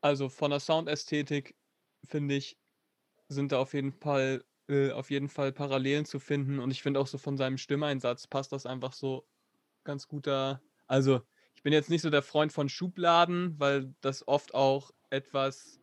also 0.00 0.28
von 0.28 0.50
der 0.50 0.60
Soundästhetik 0.60 1.56
finde 2.04 2.36
ich, 2.36 2.58
sind 3.28 3.52
da 3.52 3.60
auf 3.60 3.74
jeden 3.74 3.92
Fall 3.92 4.44
äh, 4.70 4.92
auf 4.92 5.10
jeden 5.10 5.28
Fall 5.28 5.52
Parallelen 5.52 6.04
zu 6.04 6.20
finden 6.20 6.60
und 6.60 6.70
ich 6.70 6.82
finde 6.82 7.00
auch 7.00 7.06
so 7.08 7.18
von 7.18 7.36
seinem 7.36 7.58
Stimmeinsatz 7.58 8.26
passt 8.26 8.52
das 8.52 8.66
einfach 8.66 8.92
so 8.92 9.26
ganz 9.84 10.06
guter. 10.06 10.62
Also 10.86 11.22
ich 11.56 11.62
bin 11.62 11.72
jetzt 11.72 11.90
nicht 11.90 12.02
so 12.02 12.10
der 12.10 12.22
Freund 12.22 12.52
von 12.52 12.68
Schubladen, 12.68 13.58
weil 13.58 13.94
das 14.00 14.26
oft 14.28 14.54
auch 14.54 14.92
etwas 15.10 15.80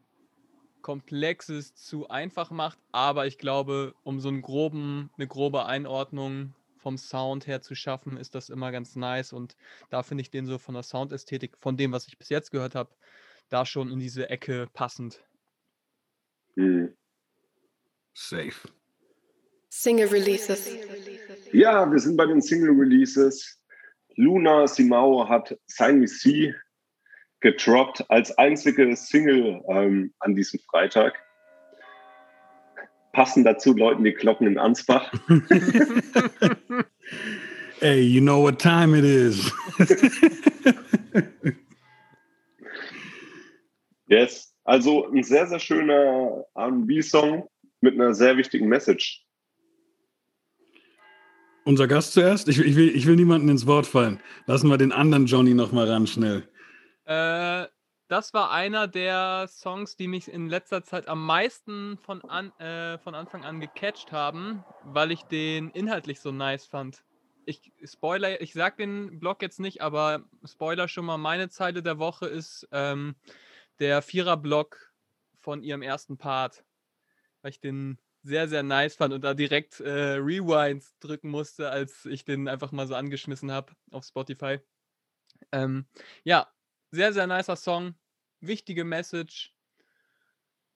Komplexes 0.81 1.75
zu 1.75 2.07
einfach 2.07 2.49
macht, 2.49 2.79
aber 2.93 3.27
ich 3.27 3.37
glaube, 3.37 3.93
um 4.03 4.21
so 4.21 4.29
einen 4.29 4.41
groben, 4.41 5.09
eine 5.17 5.27
grobe 5.27 5.65
Einordnung 5.65 6.55
vom 6.87 6.97
Sound 6.97 7.47
her 7.47 7.61
zu 7.61 7.75
schaffen, 7.75 8.15
ist 8.15 8.33
das 8.33 8.47
immer 8.47 8.71
ganz 8.71 8.95
nice 8.95 9.33
und 9.33 9.57
da 9.89 10.03
finde 10.03 10.21
ich 10.21 10.31
den 10.31 10.45
so 10.45 10.57
von 10.57 10.73
der 10.73 10.83
Soundästhetik, 10.83 11.57
von 11.59 11.75
dem, 11.75 11.91
was 11.91 12.07
ich 12.07 12.17
bis 12.17 12.29
jetzt 12.29 12.49
gehört 12.49 12.75
habe, 12.75 12.95
da 13.49 13.65
schon 13.65 13.91
in 13.91 13.99
diese 13.99 14.29
Ecke 14.29 14.69
passend. 14.71 15.21
Mhm. 16.55 16.95
Safe. 18.13 18.69
Single 19.67 20.07
Releases. 20.07 20.69
Ja, 21.51 21.91
wir 21.91 21.99
sind 21.99 22.15
bei 22.15 22.25
den 22.25 22.41
Single 22.41 22.71
Releases. 22.71 23.61
Luna 24.15 24.65
Simao 24.65 25.27
hat 25.27 25.59
Sign 25.65 25.99
Me 25.99 26.07
See 26.07 26.55
gedroppt 27.41 28.09
als 28.09 28.31
einzige 28.37 28.95
Single 28.95 29.61
ähm, 29.67 30.13
an 30.19 30.35
diesem 30.35 30.61
Freitag. 30.61 31.21
Passen 33.17 33.43
dazu 33.43 33.73
läuten 33.73 34.03
die 34.03 34.13
Glocken 34.13 34.45
in 34.45 34.59
Ansbach. 34.59 35.11
hey, 37.79 37.99
you 37.99 38.21
know 38.21 38.43
what 38.43 38.59
time 38.59 38.95
it 38.95 39.03
is. 39.03 39.51
yes, 44.07 44.53
also 44.65 45.11
ein 45.11 45.23
sehr, 45.23 45.47
sehr 45.47 45.57
schöner 45.57 46.45
R&B-Song 46.53 47.49
mit 47.81 47.95
einer 47.95 48.13
sehr 48.13 48.37
wichtigen 48.37 48.67
Message. 48.67 49.25
Unser 51.65 51.87
Gast 51.87 52.13
zuerst? 52.13 52.47
Ich, 52.47 52.59
ich, 52.59 52.75
will, 52.75 52.95
ich 52.95 53.07
will 53.07 53.15
niemanden 53.15 53.49
ins 53.49 53.65
Wort 53.65 53.87
fallen. 53.87 54.19
Lassen 54.45 54.69
wir 54.69 54.77
den 54.77 54.91
anderen 54.91 55.25
Johnny 55.25 55.55
noch 55.55 55.71
mal 55.71 55.89
ran, 55.89 56.05
schnell. 56.05 56.47
Äh, 57.05 57.65
das 58.07 58.33
war 58.33 58.51
einer 58.51 58.87
der 58.87 59.47
Songs, 59.49 59.95
die 59.95 60.07
mich 60.07 60.31
in 60.31 60.47
letzter 60.47 60.83
Zeit 60.83 61.07
am 61.07 61.25
meisten 61.25 61.97
von, 61.97 62.21
an, 62.23 62.51
äh, 62.59 62.97
von 62.99 63.15
Anfang 63.15 63.43
an 63.43 63.59
gecatcht 63.59 64.11
haben, 64.11 64.63
weil 64.83 65.11
ich 65.11 65.23
den 65.23 65.69
inhaltlich 65.71 66.19
so 66.19 66.31
nice 66.31 66.65
fand. 66.65 67.03
Ich 67.45 67.71
Spoiler, 67.83 68.41
ich 68.41 68.53
sag 68.53 68.77
den 68.77 69.19
Blog 69.19 69.41
jetzt 69.41 69.59
nicht, 69.59 69.81
aber 69.81 70.23
Spoiler 70.45 70.87
schon 70.87 71.05
mal, 71.05 71.17
meine 71.17 71.49
Zeile 71.49 71.83
der 71.83 71.99
Woche 71.99 72.27
ist 72.27 72.67
ähm, 72.71 73.15
der 73.79 74.01
Vierer-Block 74.01 74.93
von 75.35 75.63
ihrem 75.63 75.81
ersten 75.81 76.17
Part, 76.17 76.65
weil 77.41 77.51
ich 77.51 77.59
den 77.59 77.99
sehr, 78.23 78.47
sehr 78.47 78.63
nice 78.63 78.95
fand 78.95 79.13
und 79.13 79.23
da 79.23 79.33
direkt 79.33 79.79
äh, 79.79 80.15
Rewind 80.15 80.83
drücken 80.99 81.29
musste, 81.29 81.69
als 81.69 82.05
ich 82.05 82.25
den 82.25 82.47
einfach 82.47 82.71
mal 82.71 82.87
so 82.87 82.95
angeschmissen 82.95 83.51
habe 83.51 83.73
auf 83.91 84.03
Spotify. 84.03 84.59
Ähm, 85.51 85.85
ja, 86.23 86.47
sehr, 86.91 87.13
sehr 87.13 87.27
nicer 87.27 87.55
Song. 87.55 87.95
Wichtige 88.39 88.83
Message. 88.83 89.53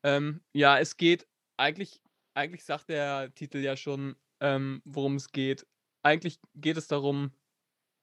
Ähm, 0.04 0.42
ja, 0.54 0.80
es 0.80 0.98
geht 0.98 1.28
eigentlich, 1.58 2.02
eigentlich 2.34 2.64
sagt 2.64 2.90
der 2.90 3.34
Titel 3.36 3.60
ja 3.60 3.78
schon, 3.78 4.16
ähm, 4.40 4.82
worum 4.86 5.16
es 5.16 5.32
geht. 5.32 5.68
Eigentlich 6.04 6.40
geht 6.56 6.78
es 6.78 6.88
darum, 6.88 7.32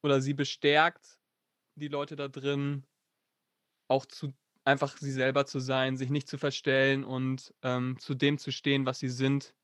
oder 0.03 0.21
sie 0.21 0.35
bestärkt 0.35 1.19
die 1.75 1.89
Leute 1.89 2.17
da 2.17 2.29
drin, 2.29 2.87
auch 3.89 4.07
zu 4.07 4.33
einfach 4.65 4.99
sie 4.99 5.13
selber 5.13 5.47
zu 5.47 5.61
sein, 5.61 5.97
sich 5.97 6.11
nicht 6.11 6.29
zu 6.29 6.37
verstellen 6.37 7.03
und 7.03 7.55
ähm, 7.63 7.99
zu 7.99 8.15
dem 8.15 8.37
zu 8.37 8.53
stehen, 8.53 8.85
was 8.85 8.99
sie 8.99 9.09
sind 9.09 9.55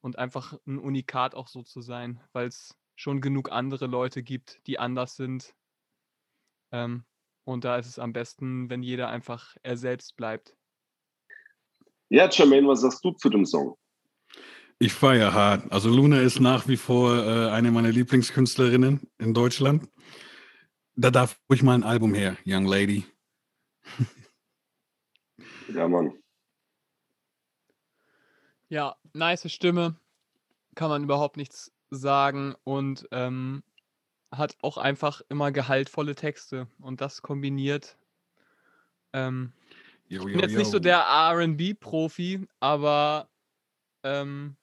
und 0.00 0.18
einfach 0.18 0.54
ein 0.66 0.78
Unikat 0.78 1.34
auch 1.34 1.48
so 1.48 1.62
zu 1.62 1.82
sein, 1.82 2.20
weil 2.32 2.46
es 2.46 2.74
schon 2.94 3.20
genug 3.20 3.52
andere 3.52 3.86
Leute 3.86 4.22
gibt, 4.22 4.66
die 4.66 4.78
anders 4.78 5.16
sind. 5.16 5.54
Ähm, 6.72 7.04
und 7.46 7.64
da 7.64 7.78
ist 7.78 7.86
es 7.86 7.98
am 7.98 8.12
besten, 8.12 8.68
wenn 8.68 8.82
jeder 8.82 9.08
einfach 9.08 9.56
er 9.62 9.76
selbst 9.76 10.16
bleibt. 10.16 10.54
Ja, 12.08 12.28
Jermaine, 12.28 12.66
was 12.66 12.80
sagst 12.80 13.04
du 13.04 13.12
zu 13.12 13.28
dem 13.28 13.46
Song? 13.46 13.76
Ich 14.78 14.92
feiere 14.92 15.32
hart. 15.32 15.72
Also 15.72 15.88
Luna 15.88 16.20
ist 16.20 16.40
nach 16.40 16.68
wie 16.68 16.76
vor 16.76 17.16
äh, 17.16 17.50
eine 17.50 17.70
meiner 17.70 17.90
Lieblingskünstlerinnen 17.90 19.08
in 19.18 19.32
Deutschland. 19.32 19.88
Da 20.96 21.10
darf 21.10 21.40
ruhig 21.48 21.62
mal 21.62 21.74
ein 21.74 21.84
Album 21.84 22.14
her, 22.14 22.36
Young 22.44 22.66
Lady. 22.66 23.06
ja, 25.68 25.88
Mann. 25.88 26.18
Ja, 28.68 28.96
nice 29.12 29.50
Stimme. 29.50 29.98
Kann 30.74 30.90
man 30.90 31.04
überhaupt 31.04 31.36
nichts 31.36 31.72
sagen. 31.90 32.54
Und 32.64 33.06
ähm, 33.12 33.62
hat 34.30 34.56
auch 34.62 34.76
einfach 34.76 35.22
immer 35.28 35.52
gehaltvolle 35.52 36.14
Texte 36.14 36.68
und 36.80 37.00
das 37.00 37.22
kombiniert. 37.22 37.96
Ähm, 39.12 39.52
yo, 40.08 40.22
yo, 40.22 40.28
ich 40.28 40.32
bin 40.34 40.42
jetzt 40.42 40.52
yo. 40.52 40.58
nicht 40.58 40.70
so 40.70 40.78
der 40.78 41.00
RB-Profi, 41.00 42.46
aber 42.60 43.28
ähm, 44.02 44.56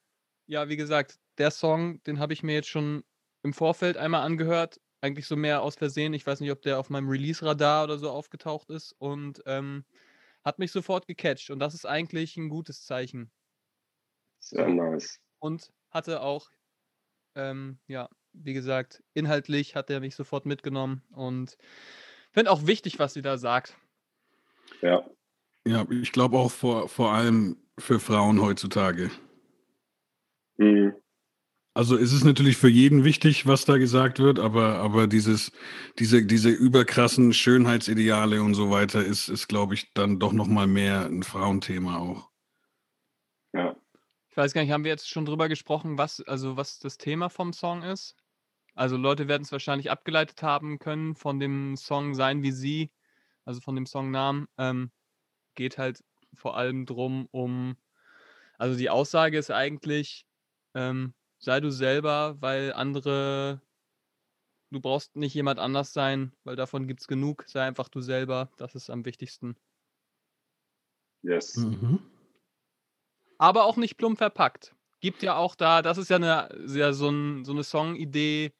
ja, 0.47 0.69
wie 0.69 0.77
gesagt, 0.77 1.19
der 1.37 1.51
Song, 1.51 2.03
den 2.03 2.19
habe 2.19 2.33
ich 2.33 2.43
mir 2.43 2.53
jetzt 2.53 2.69
schon 2.69 3.03
im 3.43 3.53
Vorfeld 3.53 3.97
einmal 3.97 4.21
angehört. 4.23 4.79
Eigentlich 5.01 5.27
so 5.27 5.35
mehr 5.35 5.61
aus 5.61 5.75
Versehen. 5.75 6.13
Ich 6.13 6.25
weiß 6.25 6.39
nicht, 6.39 6.51
ob 6.51 6.61
der 6.61 6.79
auf 6.79 6.89
meinem 6.89 7.09
Release-Radar 7.09 7.85
oder 7.85 7.97
so 7.97 8.09
aufgetaucht 8.09 8.69
ist 8.69 8.93
und 8.99 9.41
ähm, 9.45 9.83
hat 10.45 10.59
mich 10.59 10.71
sofort 10.71 11.07
gecatcht. 11.07 11.49
Und 11.49 11.59
das 11.59 11.73
ist 11.73 11.85
eigentlich 11.85 12.37
ein 12.37 12.49
gutes 12.49 12.85
Zeichen. 12.85 13.31
Sehr 14.39 14.67
nice. 14.67 15.19
Und 15.39 15.73
hatte 15.89 16.21
auch 16.21 16.49
ähm, 17.35 17.79
ja, 17.87 18.09
wie 18.33 18.53
gesagt, 18.53 19.03
inhaltlich 19.13 19.75
hat 19.75 19.89
er 19.89 19.99
mich 19.99 20.15
sofort 20.15 20.45
mitgenommen 20.45 21.03
und 21.11 21.57
finde 22.31 22.51
auch 22.51 22.65
wichtig, 22.65 22.99
was 22.99 23.13
sie 23.13 23.21
da 23.21 23.37
sagt. 23.37 23.77
Ja. 24.81 25.03
Ja, 25.65 25.85
ich 25.89 26.11
glaube 26.11 26.37
auch 26.37 26.51
vor, 26.51 26.89
vor 26.89 27.13
allem 27.13 27.57
für 27.79 27.99
Frauen 27.99 28.41
heutzutage. 28.41 29.09
Mhm. 30.57 30.93
Also 31.75 31.97
es 31.97 32.13
ist 32.13 32.23
natürlich 32.23 32.57
für 32.57 32.69
jeden 32.69 33.03
wichtig, 33.03 33.47
was 33.47 33.65
da 33.65 33.77
gesagt 33.77 34.19
wird, 34.19 34.37
aber, 34.37 34.75
aber 34.75 35.07
dieses, 35.07 35.51
diese, 35.97 36.23
diese 36.23 36.49
überkrassen 36.49 37.33
Schönheitsideale 37.33 38.43
und 38.43 38.53
so 38.53 38.69
weiter 38.69 39.03
ist, 39.03 39.27
ist 39.27 39.47
glaube 39.47 39.73
ich, 39.73 39.91
dann 39.93 40.19
doch 40.19 40.33
nochmal 40.33 40.67
mehr 40.67 41.05
ein 41.05 41.23
Frauenthema 41.23 41.97
auch. 41.97 42.29
Ja. 43.53 43.75
Ich 44.29 44.37
weiß 44.37 44.53
gar 44.53 44.61
nicht, 44.61 44.71
haben 44.71 44.83
wir 44.83 44.91
jetzt 44.91 45.09
schon 45.09 45.25
drüber 45.25 45.49
gesprochen, 45.49 45.97
was, 45.97 46.21
also 46.21 46.57
was 46.57 46.77
das 46.77 46.97
Thema 46.97 47.29
vom 47.29 47.53
Song 47.53 47.81
ist? 47.81 48.15
Also 48.75 48.97
Leute 48.97 49.27
werden 49.27 49.43
es 49.43 49.51
wahrscheinlich 49.51 49.91
abgeleitet 49.91 50.41
haben 50.41 50.79
können 50.79 51.15
von 51.15 51.39
dem 51.39 51.77
Song 51.77 52.15
Sein 52.15 52.41
wie 52.41 52.51
Sie, 52.51 52.91
also 53.45 53.61
von 53.61 53.75
dem 53.75 53.85
Songnamen. 53.85 54.47
Ähm, 54.57 54.91
geht 55.55 55.77
halt 55.77 56.03
vor 56.33 56.57
allem 56.57 56.85
drum 56.85 57.27
um, 57.31 57.77
also 58.57 58.77
die 58.77 58.89
Aussage 58.89 59.37
ist 59.37 59.51
eigentlich, 59.51 60.25
ähm, 60.73 61.13
sei 61.37 61.59
du 61.59 61.71
selber, 61.71 62.37
weil 62.39 62.73
andere, 62.73 63.61
du 64.71 64.79
brauchst 64.79 65.15
nicht 65.15 65.35
jemand 65.35 65.59
anders 65.59 65.93
sein, 65.93 66.33
weil 66.43 66.55
davon 66.55 66.87
gibt 66.87 67.01
es 67.01 67.07
genug, 67.07 67.43
sei 67.47 67.61
einfach 67.63 67.89
du 67.89 68.01
selber, 68.01 68.49
das 68.57 68.73
ist 68.73 68.89
am 68.89 69.05
wichtigsten. 69.05 69.55
Yes. 71.21 71.55
Mhm. 71.57 71.99
Aber 73.37 73.65
auch 73.65 73.77
nicht 73.77 73.97
plump 73.97 74.17
verpackt. 74.17 74.75
Gibt 74.99 75.21
ja 75.21 75.35
auch 75.35 75.55
da, 75.55 75.81
das 75.81 75.97
ist 75.97 76.09
ja, 76.09 76.15
eine, 76.15 76.49
ja 76.67 76.93
so, 76.93 77.09
ein, 77.09 77.45
so 77.45 77.51
eine 77.51 77.63
Songidee, 77.63 78.53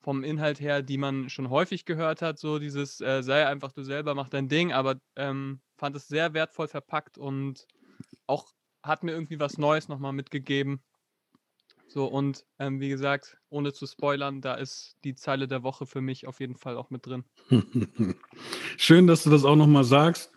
vom 0.00 0.24
Inhalt 0.24 0.60
her, 0.60 0.82
die 0.82 0.98
man 0.98 1.28
schon 1.28 1.50
häufig 1.50 1.84
gehört 1.84 2.22
hat, 2.22 2.38
so 2.38 2.58
dieses 2.58 3.00
äh, 3.00 3.22
sei 3.22 3.46
einfach 3.46 3.72
du 3.72 3.82
selber, 3.82 4.14
mach 4.14 4.28
dein 4.28 4.48
Ding, 4.48 4.72
aber 4.72 5.00
ähm, 5.16 5.60
fand 5.76 5.96
es 5.96 6.08
sehr 6.08 6.34
wertvoll 6.34 6.68
verpackt 6.68 7.18
und 7.18 7.66
auch 8.26 8.52
hat 8.82 9.02
mir 9.02 9.12
irgendwie 9.12 9.40
was 9.40 9.58
Neues 9.58 9.88
nochmal 9.88 10.12
mitgegeben. 10.12 10.80
So, 11.88 12.04
und 12.04 12.44
ähm, 12.58 12.80
wie 12.80 12.90
gesagt, 12.90 13.38
ohne 13.48 13.72
zu 13.72 13.86
spoilern, 13.86 14.40
da 14.40 14.54
ist 14.54 14.96
die 15.04 15.14
Zeile 15.14 15.48
der 15.48 15.62
Woche 15.62 15.86
für 15.86 16.02
mich 16.02 16.26
auf 16.26 16.38
jeden 16.38 16.56
Fall 16.56 16.76
auch 16.76 16.90
mit 16.90 17.06
drin. 17.06 17.24
Schön, 18.76 19.06
dass 19.06 19.24
du 19.24 19.30
das 19.30 19.44
auch 19.44 19.56
nochmal 19.56 19.84
sagst, 19.84 20.30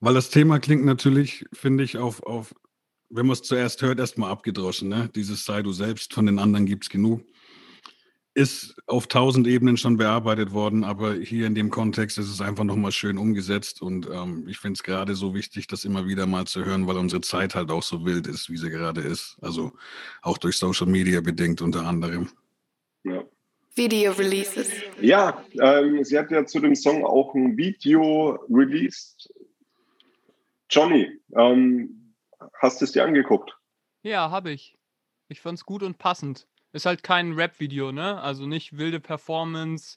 weil 0.00 0.14
das 0.14 0.30
Thema 0.30 0.60
klingt 0.60 0.84
natürlich, 0.84 1.44
finde 1.52 1.82
ich, 1.82 1.98
auf, 1.98 2.22
auf 2.22 2.54
wenn 3.10 3.26
man 3.26 3.34
es 3.34 3.42
zuerst 3.42 3.82
hört, 3.82 3.98
erstmal 3.98 4.30
abgedroschen. 4.30 4.88
Ne? 4.88 5.10
Dieses 5.14 5.44
sei 5.44 5.62
du 5.62 5.72
selbst, 5.72 6.14
von 6.14 6.24
den 6.24 6.38
anderen 6.38 6.66
gibt 6.66 6.84
es 6.84 6.88
genug 6.88 7.24
ist 8.34 8.76
auf 8.86 9.06
tausend 9.06 9.46
Ebenen 9.46 9.76
schon 9.76 9.98
bearbeitet 9.98 10.52
worden, 10.52 10.84
aber 10.84 11.14
hier 11.14 11.46
in 11.46 11.54
dem 11.54 11.70
Kontext 11.70 12.18
ist 12.18 12.30
es 12.30 12.40
einfach 12.40 12.64
nochmal 12.64 12.92
schön 12.92 13.18
umgesetzt 13.18 13.82
und 13.82 14.08
ähm, 14.10 14.46
ich 14.48 14.58
finde 14.58 14.78
es 14.78 14.82
gerade 14.82 15.14
so 15.14 15.34
wichtig, 15.34 15.66
das 15.66 15.84
immer 15.84 16.06
wieder 16.06 16.26
mal 16.26 16.46
zu 16.46 16.64
hören, 16.64 16.86
weil 16.86 16.96
unsere 16.96 17.20
Zeit 17.20 17.54
halt 17.54 17.70
auch 17.70 17.82
so 17.82 18.04
wild 18.06 18.26
ist, 18.26 18.48
wie 18.48 18.56
sie 18.56 18.70
gerade 18.70 19.02
ist. 19.02 19.36
Also 19.42 19.72
auch 20.22 20.38
durch 20.38 20.56
Social 20.56 20.86
Media 20.86 21.20
bedingt 21.20 21.60
unter 21.60 21.86
anderem. 21.86 22.30
Ja. 23.04 23.22
Video 23.74 24.12
Releases. 24.12 24.70
Ja, 25.00 25.44
ähm, 25.60 26.04
sie 26.04 26.18
hat 26.18 26.30
ja 26.30 26.44
zu 26.44 26.60
dem 26.60 26.74
Song 26.74 27.04
auch 27.04 27.34
ein 27.34 27.56
Video 27.56 28.38
released. 28.50 29.32
Johnny, 30.70 31.20
ähm, 31.36 32.14
hast 32.60 32.80
du 32.80 32.84
es 32.84 32.92
dir 32.92 33.04
angeguckt? 33.04 33.56
Ja, 34.02 34.30
habe 34.30 34.52
ich. 34.52 34.78
Ich 35.28 35.40
fand 35.40 35.58
es 35.58 35.64
gut 35.64 35.82
und 35.82 35.98
passend. 35.98 36.46
Ist 36.72 36.86
halt 36.86 37.02
kein 37.02 37.32
Rap-Video, 37.32 37.92
ne? 37.92 38.20
Also 38.20 38.46
nicht 38.46 38.76
wilde 38.76 39.00
Performance, 39.00 39.96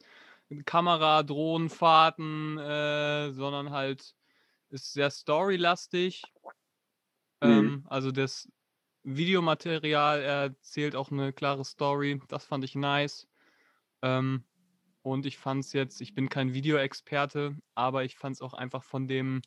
Kamera, 0.65 1.23
Drohnenfahrten, 1.23 2.57
äh, 2.57 3.31
sondern 3.31 3.71
halt 3.71 4.15
ist 4.69 4.93
sehr 4.93 5.09
storylastig. 5.09 6.23
Mhm. 7.41 7.49
Ähm, 7.49 7.85
also 7.87 8.11
das 8.11 8.49
Videomaterial 9.03 10.21
erzählt 10.21 10.95
auch 10.95 11.11
eine 11.11 11.31
klare 11.31 11.63
Story. 11.63 12.21
Das 12.27 12.45
fand 12.45 12.63
ich 12.63 12.75
nice. 12.75 13.27
Ähm, 14.01 14.43
und 15.01 15.25
ich 15.25 15.37
fand 15.37 15.63
es 15.63 15.73
jetzt, 15.73 16.01
ich 16.01 16.15
bin 16.15 16.29
kein 16.29 16.53
Videoexperte, 16.53 17.55
aber 17.75 18.03
ich 18.03 18.17
fand 18.17 18.35
es 18.35 18.41
auch 18.41 18.53
einfach 18.53 18.83
von 18.83 19.07
dem, 19.07 19.41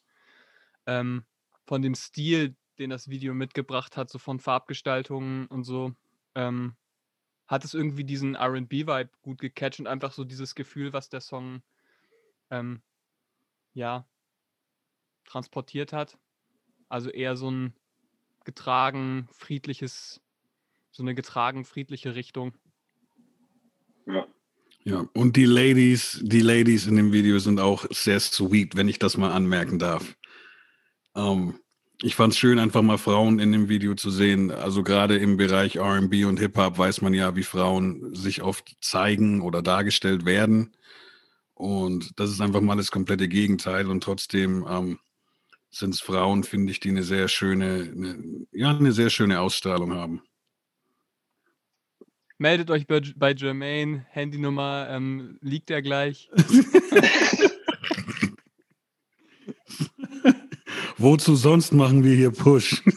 ähm, 0.87 1.25
von 1.67 1.83
dem 1.83 1.95
Stil, 1.95 2.57
den 2.79 2.91
das 2.91 3.09
Video 3.09 3.35
mitgebracht 3.35 3.97
hat, 3.97 4.09
so 4.09 4.19
von 4.19 4.39
Farbgestaltungen 4.39 5.47
und 5.49 5.65
so, 5.65 5.93
ähm, 6.37 6.77
hat 7.49 7.65
es 7.65 7.75
irgendwie 7.75 8.05
diesen 8.05 8.37
RB-Vibe 8.37 9.11
gut 9.23 9.41
gecatcht 9.41 9.81
und 9.81 9.87
einfach 9.87 10.13
so 10.13 10.25
dieses 10.25 10.55
Gefühl, 10.55 10.93
was 10.93 11.09
der 11.09 11.23
Song 11.23 11.63
ähm, 12.51 12.83
ja 13.73 14.07
transportiert 15.25 15.93
hat. 15.93 16.19
Also 16.89 17.11
eher 17.11 17.37
so 17.37 17.51
ein 17.51 17.75
getragen, 18.45 19.29
friedliches, 19.33 20.21
so 20.91 21.03
eine 21.03 21.15
getragen, 21.15 21.65
friedliche 21.65 22.15
Richtung. 22.15 22.55
Ja. 24.07 24.27
Ja, 24.85 25.07
und 25.13 25.37
die 25.37 25.45
Ladies, 25.45 26.19
die 26.23 26.41
Ladies 26.41 26.87
in 26.87 26.97
dem 26.97 27.13
Video 27.13 27.39
sind 27.41 27.61
auch 27.61 27.85
sehr 27.91 28.21
sweet, 28.21 28.75
wenn 28.75 28.89
ich 28.89 28.99
das 28.99 29.19
mal 29.19 29.33
anmerken 29.33 29.79
darf. 29.79 30.17
Ähm, 31.15 31.61
ich 32.01 32.15
fand 32.15 32.33
es 32.33 32.39
schön, 32.39 32.59
einfach 32.59 32.83
mal 32.83 32.99
Frauen 32.99 33.41
in 33.41 33.51
dem 33.51 33.69
Video 33.69 33.95
zu 33.95 34.11
sehen. 34.11 34.53
Also 34.53 34.83
gerade 34.85 35.17
im 35.17 35.37
Bereich 35.37 35.79
RB 35.79 36.27
und 36.27 36.39
Hip-Hop 36.39 36.79
weiß 36.79 37.01
man 37.01 37.13
ja, 37.13 37.35
wie 37.35 37.43
Frauen 37.43 38.15
sich 38.15 38.43
oft 38.43 38.77
zeigen 38.81 39.41
oder 39.41 39.63
dargestellt 39.63 40.25
werden. 40.25 40.77
Und 41.55 42.13
das 42.21 42.31
ist 42.31 42.41
einfach 42.41 42.61
mal 42.61 42.77
das 42.77 42.93
komplette 42.93 43.27
Gegenteil. 43.27 43.89
Und 43.89 44.05
trotzdem 44.05 44.65
ähm, 44.71 45.01
sind 45.71 45.95
es 45.95 46.01
Frauen, 46.01 46.45
finde 46.45 46.71
ich, 46.71 46.79
die 46.79 46.91
eine 46.91 47.03
sehr 47.03 47.27
schöne, 47.27 47.91
eine, 47.93 48.47
ja, 48.53 48.71
eine 48.71 48.93
sehr 48.93 49.11
schöne 49.11 49.41
Ausstrahlung 49.41 49.95
haben. 49.95 50.23
Meldet 52.41 52.71
euch 52.71 52.87
bei, 52.87 53.03
bei 53.17 53.33
Jermaine, 53.33 54.07
Handynummer 54.11 54.87
ähm, 54.89 55.39
liegt 55.41 55.69
ja 55.71 55.81
gleich. 55.81 56.31
Wozu 60.99 61.37
sonst 61.37 61.73
machen 61.73 62.05
wir 62.05 62.15
hier 62.15 62.31
Push? 62.31 62.83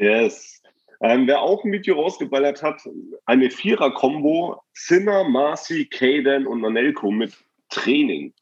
Yes. 0.00 0.62
Ähm, 1.02 1.26
wer 1.26 1.42
auch 1.42 1.62
ein 1.62 1.72
Video 1.72 1.94
rausgeballert 2.00 2.62
hat, 2.62 2.80
eine 3.26 3.50
Vierer-Kombo, 3.50 4.62
Sinner, 4.72 5.24
Marcy, 5.24 5.84
Kaden 5.84 6.46
und 6.46 6.62
Nanelko 6.62 7.10
mit 7.10 7.36
Training. 7.68 8.32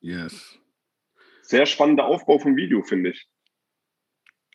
yes. 0.00 0.58
Sehr 1.42 1.66
spannender 1.66 2.06
Aufbau 2.06 2.38
vom 2.38 2.56
Video, 2.56 2.82
finde 2.82 3.10
ich. 3.10 3.28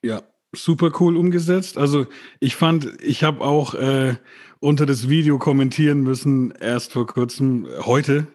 Ja, 0.01 0.23
super 0.53 0.91
cool 0.99 1.17
umgesetzt. 1.17 1.77
Also 1.77 2.05
ich 2.39 2.55
fand, 2.55 3.01
ich 3.01 3.23
habe 3.23 3.41
auch 3.41 3.73
äh, 3.73 4.15
unter 4.59 4.85
das 4.85 5.09
Video 5.09 5.39
kommentieren 5.39 6.01
müssen, 6.01 6.51
erst 6.51 6.93
vor 6.93 7.05
kurzem, 7.07 7.67
heute, 7.81 8.27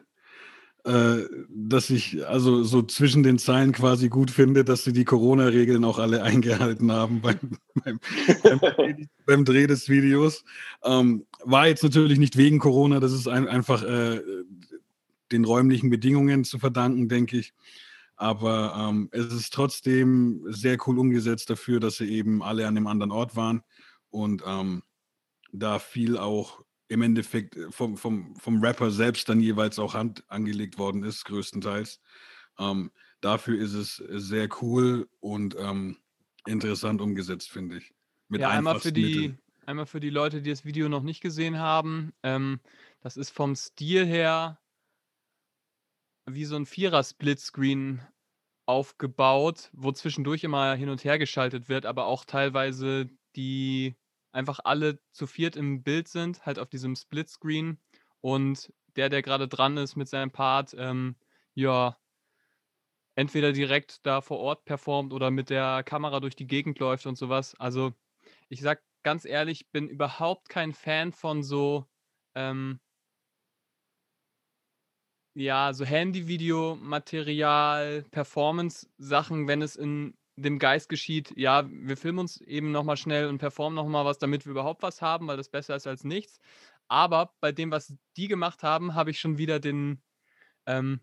äh, 0.84 1.24
dass 1.48 1.90
ich 1.90 2.26
also 2.26 2.62
so 2.64 2.82
zwischen 2.82 3.22
den 3.22 3.38
Zeilen 3.38 3.72
quasi 3.72 4.08
gut 4.08 4.30
finde, 4.30 4.64
dass 4.64 4.84
sie 4.84 4.92
die 4.92 5.04
Corona-Regeln 5.04 5.84
auch 5.84 5.98
alle 5.98 6.22
eingehalten 6.24 6.92
haben 6.92 7.20
beim, 7.20 7.38
beim, 7.84 8.00
beim, 8.42 8.60
beim 9.26 9.44
Dreh 9.44 9.66
des 9.66 9.88
Videos. 9.88 10.44
Ähm, 10.84 11.24
war 11.44 11.66
jetzt 11.66 11.82
natürlich 11.82 12.18
nicht 12.18 12.36
wegen 12.36 12.58
Corona, 12.58 13.00
das 13.00 13.12
ist 13.12 13.28
ein, 13.28 13.48
einfach 13.48 13.82
äh, 13.82 14.20
den 15.30 15.44
räumlichen 15.44 15.90
Bedingungen 15.90 16.44
zu 16.44 16.58
verdanken, 16.58 17.08
denke 17.08 17.38
ich. 17.38 17.52
Aber 18.18 18.74
ähm, 18.76 19.08
es 19.12 19.32
ist 19.32 19.54
trotzdem 19.54 20.44
sehr 20.48 20.76
cool 20.86 20.98
umgesetzt 20.98 21.48
dafür, 21.50 21.78
dass 21.78 21.98
sie 21.98 22.10
eben 22.12 22.42
alle 22.42 22.66
an 22.66 22.76
einem 22.76 22.88
anderen 22.88 23.12
Ort 23.12 23.36
waren 23.36 23.62
und 24.10 24.42
ähm, 24.44 24.82
da 25.52 25.78
viel 25.78 26.18
auch 26.18 26.64
im 26.88 27.02
Endeffekt 27.02 27.56
vom, 27.70 27.96
vom, 27.96 28.34
vom 28.34 28.60
Rapper 28.60 28.90
selbst 28.90 29.28
dann 29.28 29.40
jeweils 29.40 29.78
auch 29.78 29.94
Hand 29.94 30.24
angelegt 30.28 30.78
worden 30.78 31.04
ist, 31.04 31.24
größtenteils. 31.26 32.00
Ähm, 32.58 32.90
dafür 33.20 33.56
ist 33.60 33.74
es 33.74 33.96
sehr 33.96 34.48
cool 34.62 35.08
und 35.20 35.54
ähm, 35.56 35.98
interessant 36.44 37.00
umgesetzt, 37.00 37.50
finde 37.50 37.78
ich. 37.78 37.94
Mit 38.28 38.40
ja, 38.40 38.50
einmal 38.50 38.80
für, 38.80 38.92
die, 38.92 39.02
Mitteln. 39.02 39.38
einmal 39.64 39.86
für 39.86 40.00
die 40.00 40.10
Leute, 40.10 40.42
die 40.42 40.50
das 40.50 40.64
Video 40.64 40.88
noch 40.88 41.04
nicht 41.04 41.20
gesehen 41.20 41.58
haben. 41.58 42.12
Ähm, 42.24 42.58
das 43.00 43.16
ist 43.16 43.30
vom 43.30 43.54
Stil 43.54 44.04
her 44.06 44.58
wie 46.34 46.44
so 46.44 46.56
ein 46.56 46.66
Vierer-Splitscreen 46.66 48.02
aufgebaut, 48.66 49.70
wo 49.72 49.92
zwischendurch 49.92 50.44
immer 50.44 50.74
hin 50.74 50.90
und 50.90 51.04
her 51.04 51.18
geschaltet 51.18 51.68
wird, 51.68 51.86
aber 51.86 52.06
auch 52.06 52.24
teilweise 52.24 53.10
die 53.36 53.96
einfach 54.32 54.60
alle 54.64 55.00
zu 55.12 55.26
viert 55.26 55.56
im 55.56 55.82
Bild 55.82 56.08
sind, 56.08 56.44
halt 56.44 56.58
auf 56.58 56.68
diesem 56.68 56.96
Splitscreen. 56.96 57.80
Und 58.20 58.72
der, 58.96 59.08
der 59.08 59.22
gerade 59.22 59.48
dran 59.48 59.76
ist 59.76 59.96
mit 59.96 60.08
seinem 60.08 60.30
Part, 60.30 60.74
ähm, 60.78 61.16
ja, 61.54 61.98
entweder 63.14 63.52
direkt 63.52 64.06
da 64.06 64.20
vor 64.20 64.38
Ort 64.38 64.64
performt 64.64 65.12
oder 65.12 65.30
mit 65.30 65.50
der 65.50 65.82
Kamera 65.82 66.20
durch 66.20 66.36
die 66.36 66.46
Gegend 66.46 66.78
läuft 66.78 67.06
und 67.06 67.16
sowas. 67.16 67.54
Also, 67.58 67.92
ich 68.48 68.60
sag 68.60 68.82
ganz 69.02 69.24
ehrlich, 69.24 69.70
bin 69.70 69.88
überhaupt 69.88 70.48
kein 70.48 70.72
Fan 70.72 71.12
von 71.12 71.42
so, 71.42 71.86
ähm, 72.34 72.80
ja, 75.38 75.72
so 75.72 75.84
Handyvideo-Material, 75.84 78.04
Performance-Sachen, 78.10 79.46
wenn 79.46 79.62
es 79.62 79.76
in 79.76 80.14
dem 80.36 80.58
Geist 80.58 80.88
geschieht, 80.88 81.32
ja, 81.36 81.68
wir 81.70 81.96
filmen 81.96 82.18
uns 82.20 82.40
eben 82.40 82.72
nochmal 82.72 82.96
schnell 82.96 83.28
und 83.28 83.38
performen 83.38 83.76
nochmal 83.76 84.04
was, 84.04 84.18
damit 84.18 84.44
wir 84.46 84.50
überhaupt 84.52 84.82
was 84.82 85.00
haben, 85.02 85.26
weil 85.28 85.36
das 85.36 85.48
besser 85.48 85.76
ist 85.76 85.86
als 85.86 86.02
nichts. 86.04 86.40
Aber 86.88 87.34
bei 87.40 87.52
dem, 87.52 87.70
was 87.70 87.94
die 88.16 88.26
gemacht 88.28 88.64
haben, 88.64 88.94
habe 88.94 89.10
ich 89.10 89.20
schon 89.20 89.38
wieder 89.38 89.60
den, 89.60 90.02
ähm, 90.66 91.00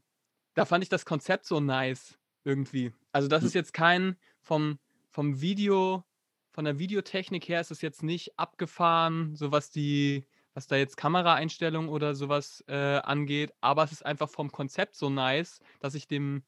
da 0.56 0.65
fand 0.65 0.84
ich 0.84 0.89
das 0.89 1.06
Konzept 1.06 1.45
so 1.45 1.60
nice 1.60 2.17
irgendwie. 2.43 2.91
Also 3.12 3.28
das 3.28 3.41
Hm. 3.41 3.45
ist 3.45 3.54
jetzt 3.56 3.74
kein 3.74 4.17
vom, 4.41 4.80
vom 5.10 5.41
Video, 5.41 6.04
von 6.52 6.65
der 6.65 6.80
Videotechnik 6.80 7.48
her 7.48 7.62
ist 7.62 7.71
es 7.71 7.82
jetzt 7.82 8.02
nicht 8.04 8.38
abgefahren, 8.39 9.36
so 9.36 9.52
was 9.52 9.69
die, 9.71 10.28
was 10.56 10.68
da 10.68 10.78
jetzt 10.78 10.96
Kameraeinstellungen 10.98 11.89
oder 11.89 12.15
sowas 12.15 12.63
äh, 12.68 12.98
angeht, 12.98 13.54
aber 13.62 13.84
es 13.84 13.91
ist 13.91 14.06
einfach 14.06 14.30
vom 14.30 14.52
Konzept 14.52 14.96
so 14.96 15.10
nice, 15.10 15.60
dass 15.82 15.94
ich 15.94 16.08
dem, 16.08 16.44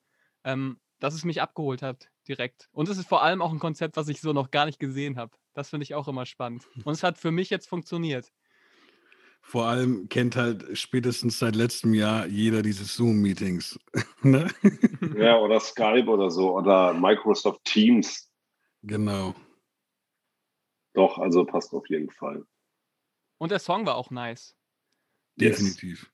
ähm, 0.46 0.80
dass 1.00 1.13
es 1.13 1.26
mich 1.26 1.41
abgeholt 1.41 1.82
hat 1.82 2.10
direkt. 2.28 2.70
Und 2.72 2.89
es 2.89 2.98
ist 2.98 3.08
vor 3.08 3.22
allem 3.22 3.41
auch 3.41 3.52
ein 3.52 3.60
Konzept, 3.60 3.98
was 3.98 4.08
ich 4.08 4.22
so 4.22 4.32
noch 4.34 4.50
gar 4.50 4.65
nicht 4.65 4.80
gesehen 4.80 5.17
habe. 5.17 5.38
Das 5.54 5.70
finde 5.70 5.84
ich 5.84 5.93
auch 5.93 6.08
immer 6.08 6.26
spannend. 6.26 6.65
Und 6.86 6.93
es 6.93 7.04
hat 7.04 7.17
für 7.17 7.32
mich 7.32 7.50
jetzt 7.50 7.67
funktioniert. 7.67 8.32
Vor 9.41 9.65
allem 9.65 10.10
kennt 10.10 10.36
halt 10.36 10.78
spätestens 10.78 11.39
seit 11.39 11.56
letztem 11.56 11.93
Jahr 11.93 12.28
jeder 12.28 12.62
diese 12.62 12.86
Zoom-Meetings. 12.86 13.80
ne? 14.22 14.48
Ja, 15.17 15.38
oder 15.38 15.60
Skype 15.60 16.08
oder 16.08 16.32
so, 16.32 16.56
oder 16.56 16.93
Microsoft 16.93 17.63
Teams. 17.65 18.32
Genau. 18.84 19.36
Doch, 20.93 21.17
also 21.17 21.46
passt 21.46 21.74
auf 21.74 21.88
jeden 21.89 22.10
Fall. 22.10 22.46
Und 23.38 23.52
der 23.52 23.60
Song 23.60 23.86
war 23.86 23.95
auch 23.95 24.10
nice. 24.12 24.56
Yes. 25.36 25.58
Definitiv. 25.58 26.12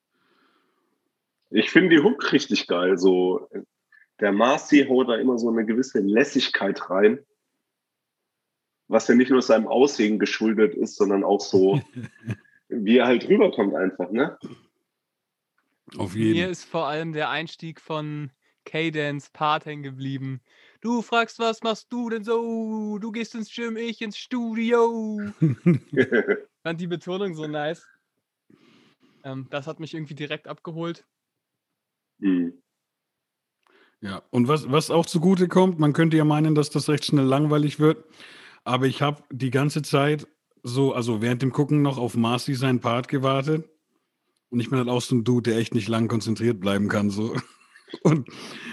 Ich 1.49 1.69
finde 1.69 1.95
die 1.95 2.03
Hook 2.03 2.31
richtig 2.31 2.67
geil. 2.67 2.97
So, 2.97 3.47
der 4.19 4.31
Marcy 4.31 4.85
haut 4.87 5.09
da 5.09 5.15
immer 5.15 5.37
so 5.37 5.49
eine 5.49 5.65
gewisse 5.65 5.99
Lässigkeit 5.99 6.89
rein, 6.89 7.19
was 8.87 9.07
ja 9.07 9.15
nicht 9.15 9.31
nur 9.31 9.41
seinem 9.41 9.67
Aussehen 9.67 10.19
geschuldet 10.19 10.73
ist, 10.73 10.95
sondern 10.95 11.23
auch 11.23 11.41
so, 11.41 11.81
wie 12.69 12.97
er 12.97 13.07
halt 13.07 13.27
rüberkommt 13.29 13.75
einfach, 13.75 14.09
ne? 14.11 14.37
Auf 15.97 16.15
Mir 16.15 16.33
jeden. 16.33 16.49
ist 16.49 16.63
vor 16.63 16.87
allem 16.87 17.13
der 17.13 17.29
Einstieg 17.29 17.79
von 17.79 18.31
Cadence 18.65 19.29
Part 19.29 19.65
hängen 19.65 19.83
geblieben. 19.83 20.41
Du 20.81 21.01
fragst, 21.01 21.37
was 21.39 21.61
machst 21.61 21.91
du 21.91 22.09
denn 22.09 22.23
so? 22.23 22.97
Du 22.97 23.11
gehst 23.11 23.35
ins 23.35 23.53
Gym, 23.53 23.77
ich 23.77 24.01
ins 24.01 24.17
Studio. 24.17 25.21
Fand 26.63 26.79
die 26.79 26.87
Betonung 26.87 27.35
so 27.35 27.45
nice. 27.45 27.85
Ähm, 29.23 29.47
das 29.49 29.67
hat 29.67 29.79
mich 29.79 29.93
irgendwie 29.93 30.15
direkt 30.15 30.47
abgeholt. 30.47 31.05
Hm. 32.19 32.53
Ja, 34.01 34.21
und 34.31 34.47
was, 34.47 34.69
was 34.69 34.91
auch 34.91 35.05
zugute 35.05 35.47
kommt, 35.47 35.79
man 35.79 35.93
könnte 35.93 36.17
ja 36.17 36.25
meinen, 36.25 36.55
dass 36.55 36.69
das 36.69 36.89
recht 36.89 37.05
schnell 37.05 37.25
langweilig 37.25 37.79
wird, 37.79 38.03
aber 38.65 38.85
ich 38.85 39.01
habe 39.01 39.23
die 39.31 39.49
ganze 39.49 39.81
Zeit 39.81 40.27
so, 40.61 40.93
also 40.93 41.21
während 41.21 41.41
dem 41.41 41.53
Gucken 41.53 41.81
noch 41.81 41.97
auf 41.97 42.15
Marcy 42.15 42.53
seinen 42.53 42.81
Part 42.81 43.07
gewartet 43.07 43.69
und 44.49 44.59
ich 44.59 44.69
bin 44.69 44.77
halt 44.77 44.89
auch 44.89 45.01
so 45.01 45.15
ein 45.15 45.23
Dude, 45.23 45.51
der 45.51 45.59
echt 45.59 45.73
nicht 45.73 45.87
lang 45.87 46.09
konzentriert 46.09 46.59
bleiben 46.59 46.89
kann, 46.89 47.09
so. 47.09 47.35
Und 48.01 48.27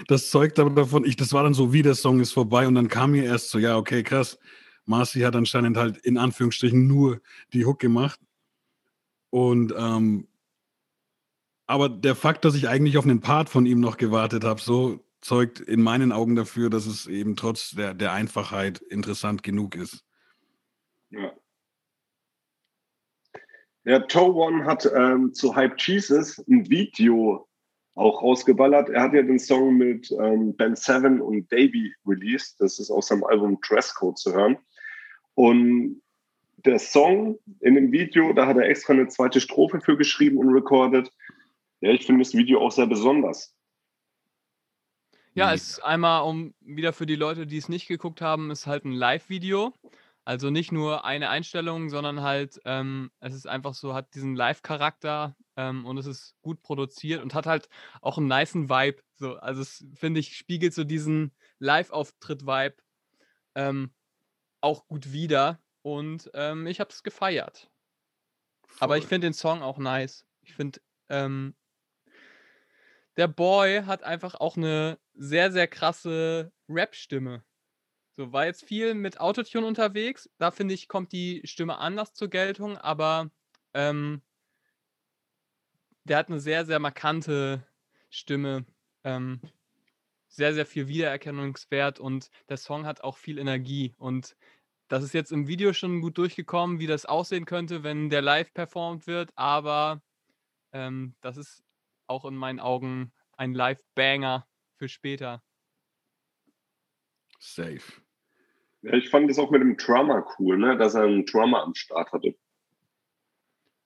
das 0.07 0.31
zeugt 0.31 0.57
aber 0.57 0.71
davon, 0.71 1.05
ich, 1.05 1.15
das 1.15 1.31
war 1.31 1.43
dann 1.43 1.53
so, 1.53 1.71
wie 1.71 1.83
der 1.83 1.93
Song 1.93 2.19
ist 2.21 2.31
vorbei 2.31 2.67
und 2.67 2.73
dann 2.73 2.87
kam 2.87 3.11
mir 3.11 3.23
erst 3.23 3.51
so, 3.51 3.59
ja, 3.59 3.77
okay, 3.77 4.01
krass, 4.01 4.39
Marcy 4.85 5.21
hat 5.21 5.35
anscheinend 5.35 5.77
halt 5.77 5.97
in 5.97 6.17
Anführungsstrichen 6.17 6.87
nur 6.87 7.21
die 7.53 7.65
Hook 7.65 7.79
gemacht. 7.79 8.19
Und 9.29 9.73
ähm, 9.77 10.27
aber 11.67 11.87
der 11.87 12.15
Fakt, 12.15 12.43
dass 12.43 12.55
ich 12.55 12.67
eigentlich 12.67 12.97
auf 12.97 13.05
einen 13.05 13.21
Part 13.21 13.47
von 13.47 13.65
ihm 13.65 13.79
noch 13.79 13.95
gewartet 13.95 14.43
habe, 14.43 14.59
so 14.59 14.99
zeugt 15.21 15.59
in 15.61 15.81
meinen 15.81 16.11
Augen 16.11 16.35
dafür, 16.35 16.69
dass 16.69 16.85
es 16.85 17.07
eben 17.07 17.35
trotz 17.35 17.71
der, 17.71 17.93
der 17.93 18.11
Einfachheit 18.11 18.79
interessant 18.79 19.41
genug 19.43 19.75
ist. 19.75 20.03
Ja. 21.11 21.31
Der 23.85 24.07
Toe 24.07 24.33
One 24.35 24.65
hat 24.65 24.85
ähm, 24.93 25.33
zu 25.33 25.55
Hype 25.55 25.79
Jesus 25.79 26.39
ein 26.47 26.69
Video 26.69 27.47
auch 27.95 28.21
rausgeballert. 28.21 28.89
Er 28.89 29.03
hat 29.03 29.13
ja 29.13 29.21
den 29.21 29.39
Song 29.39 29.77
mit 29.77 30.11
ähm, 30.11 30.55
Ben 30.55 30.75
Seven 30.75 31.21
und 31.21 31.51
Davey 31.51 31.93
released. 32.05 32.59
Das 32.59 32.79
ist 32.79 32.91
aus 32.91 33.07
seinem 33.07 33.23
Album 33.23 33.59
Dresscode 33.61 34.17
zu 34.17 34.33
hören. 34.33 34.57
Und 35.35 36.01
der 36.65 36.79
Song 36.79 37.39
in 37.59 37.75
dem 37.75 37.91
Video, 37.91 38.33
da 38.33 38.47
hat 38.47 38.57
er 38.57 38.69
extra 38.69 38.93
eine 38.93 39.07
zweite 39.07 39.41
Strophe 39.41 39.81
für 39.81 39.97
geschrieben 39.97 40.37
und 40.37 40.49
recorded. 40.49 41.11
Ja, 41.79 41.91
ich 41.91 42.05
finde 42.05 42.23
das 42.23 42.33
Video 42.33 42.61
auch 42.61 42.71
sehr 42.71 42.87
besonders. 42.87 43.55
Ja, 45.33 45.53
es 45.53 45.69
ist 45.69 45.79
einmal, 45.83 46.23
um 46.23 46.53
wieder 46.59 46.91
für 46.91 47.05
die 47.05 47.15
Leute, 47.15 47.47
die 47.47 47.57
es 47.57 47.69
nicht 47.69 47.87
geguckt 47.87 48.21
haben, 48.21 48.51
ist 48.51 48.67
halt 48.67 48.83
ein 48.83 48.91
Live-Video. 48.91 49.73
Also 50.23 50.49
nicht 50.49 50.71
nur 50.71 51.05
eine 51.05 51.29
Einstellung, 51.29 51.89
sondern 51.89 52.21
halt, 52.21 52.59
ähm, 52.65 53.11
es 53.21 53.33
ist 53.33 53.47
einfach 53.47 53.73
so, 53.73 53.93
hat 53.93 54.13
diesen 54.13 54.35
Live-Charakter 54.35 55.35
ähm, 55.55 55.85
und 55.85 55.97
es 55.97 56.05
ist 56.05 56.35
gut 56.41 56.61
produziert 56.61 57.23
und 57.23 57.33
hat 57.33 57.47
halt 57.47 57.69
auch 58.01 58.17
einen 58.17 58.27
nicen 58.27 58.69
Vibe. 58.69 59.01
So, 59.15 59.35
also 59.37 59.61
es 59.61 59.85
finde 59.95 60.19
ich, 60.19 60.35
spiegelt 60.35 60.73
so 60.73 60.83
diesen 60.83 61.31
Live-Auftritt-Vibe 61.59 62.75
ähm, 63.55 63.91
auch 64.61 64.87
gut 64.87 65.11
wider. 65.11 65.59
Und 65.81 66.29
ähm, 66.33 66.67
ich 66.67 66.79
habe 66.79 66.91
es 66.91 67.03
gefeiert. 67.03 67.69
Aber 68.79 68.97
ich 68.97 69.05
finde 69.05 69.27
den 69.27 69.33
Song 69.33 69.61
auch 69.61 69.77
nice. 69.77 70.25
Ich 70.41 70.53
finde, 70.53 70.79
ähm, 71.09 71.55
der 73.17 73.27
Boy 73.27 73.83
hat 73.83 74.03
einfach 74.03 74.35
auch 74.35 74.57
eine 74.57 74.99
sehr, 75.13 75.51
sehr 75.51 75.67
krasse 75.67 76.51
Rap-Stimme. 76.69 77.43
So, 78.17 78.31
war 78.31 78.45
jetzt 78.45 78.63
viel 78.63 78.93
mit 78.93 79.19
Autotune 79.19 79.65
unterwegs. 79.65 80.29
Da 80.37 80.51
finde 80.51 80.73
ich, 80.73 80.87
kommt 80.87 81.11
die 81.11 81.41
Stimme 81.45 81.77
anders 81.77 82.13
zur 82.13 82.29
Geltung, 82.29 82.77
aber 82.77 83.31
ähm, 83.73 84.21
der 86.03 86.17
hat 86.17 86.29
eine 86.29 86.39
sehr, 86.39 86.65
sehr 86.65 86.79
markante 86.79 87.65
Stimme. 88.09 88.65
Ähm, 89.03 89.41
sehr, 90.31 90.53
sehr 90.53 90.65
viel 90.65 90.87
Wiedererkennungswert 90.87 91.99
und 91.99 92.29
der 92.49 92.57
Song 92.57 92.85
hat 92.85 93.01
auch 93.01 93.17
viel 93.17 93.37
Energie. 93.37 93.93
Und 93.97 94.37
das 94.87 95.03
ist 95.03 95.13
jetzt 95.13 95.31
im 95.31 95.47
Video 95.47 95.73
schon 95.73 96.01
gut 96.01 96.17
durchgekommen, 96.17 96.79
wie 96.79 96.87
das 96.87 97.05
aussehen 97.05 97.45
könnte, 97.45 97.83
wenn 97.83 98.09
der 98.09 98.21
live 98.21 98.53
performt 98.53 99.07
wird, 99.07 99.31
aber 99.35 100.01
ähm, 100.71 101.15
das 101.21 101.37
ist 101.37 101.63
auch 102.07 102.25
in 102.25 102.35
meinen 102.35 102.59
Augen 102.59 103.11
ein 103.37 103.53
Live-Banger 103.53 104.47
für 104.77 104.87
später. 104.87 105.43
Safe. 107.39 107.81
Ja, 108.83 108.93
ich 108.93 109.09
fand 109.09 109.29
das 109.29 109.37
auch 109.37 109.51
mit 109.51 109.61
dem 109.61 109.77
Drummer 109.77 110.25
cool, 110.39 110.57
ne? 110.57 110.77
dass 110.77 110.95
er 110.95 111.03
einen 111.03 111.25
Drummer 111.25 111.61
am 111.61 111.75
Start 111.75 112.11
hatte. 112.13 112.35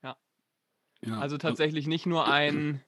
Ja. 0.03 0.15
ja. 1.01 1.19
Also 1.19 1.37
tatsächlich 1.37 1.87
nicht 1.87 2.05
nur 2.05 2.27
ein 2.27 2.83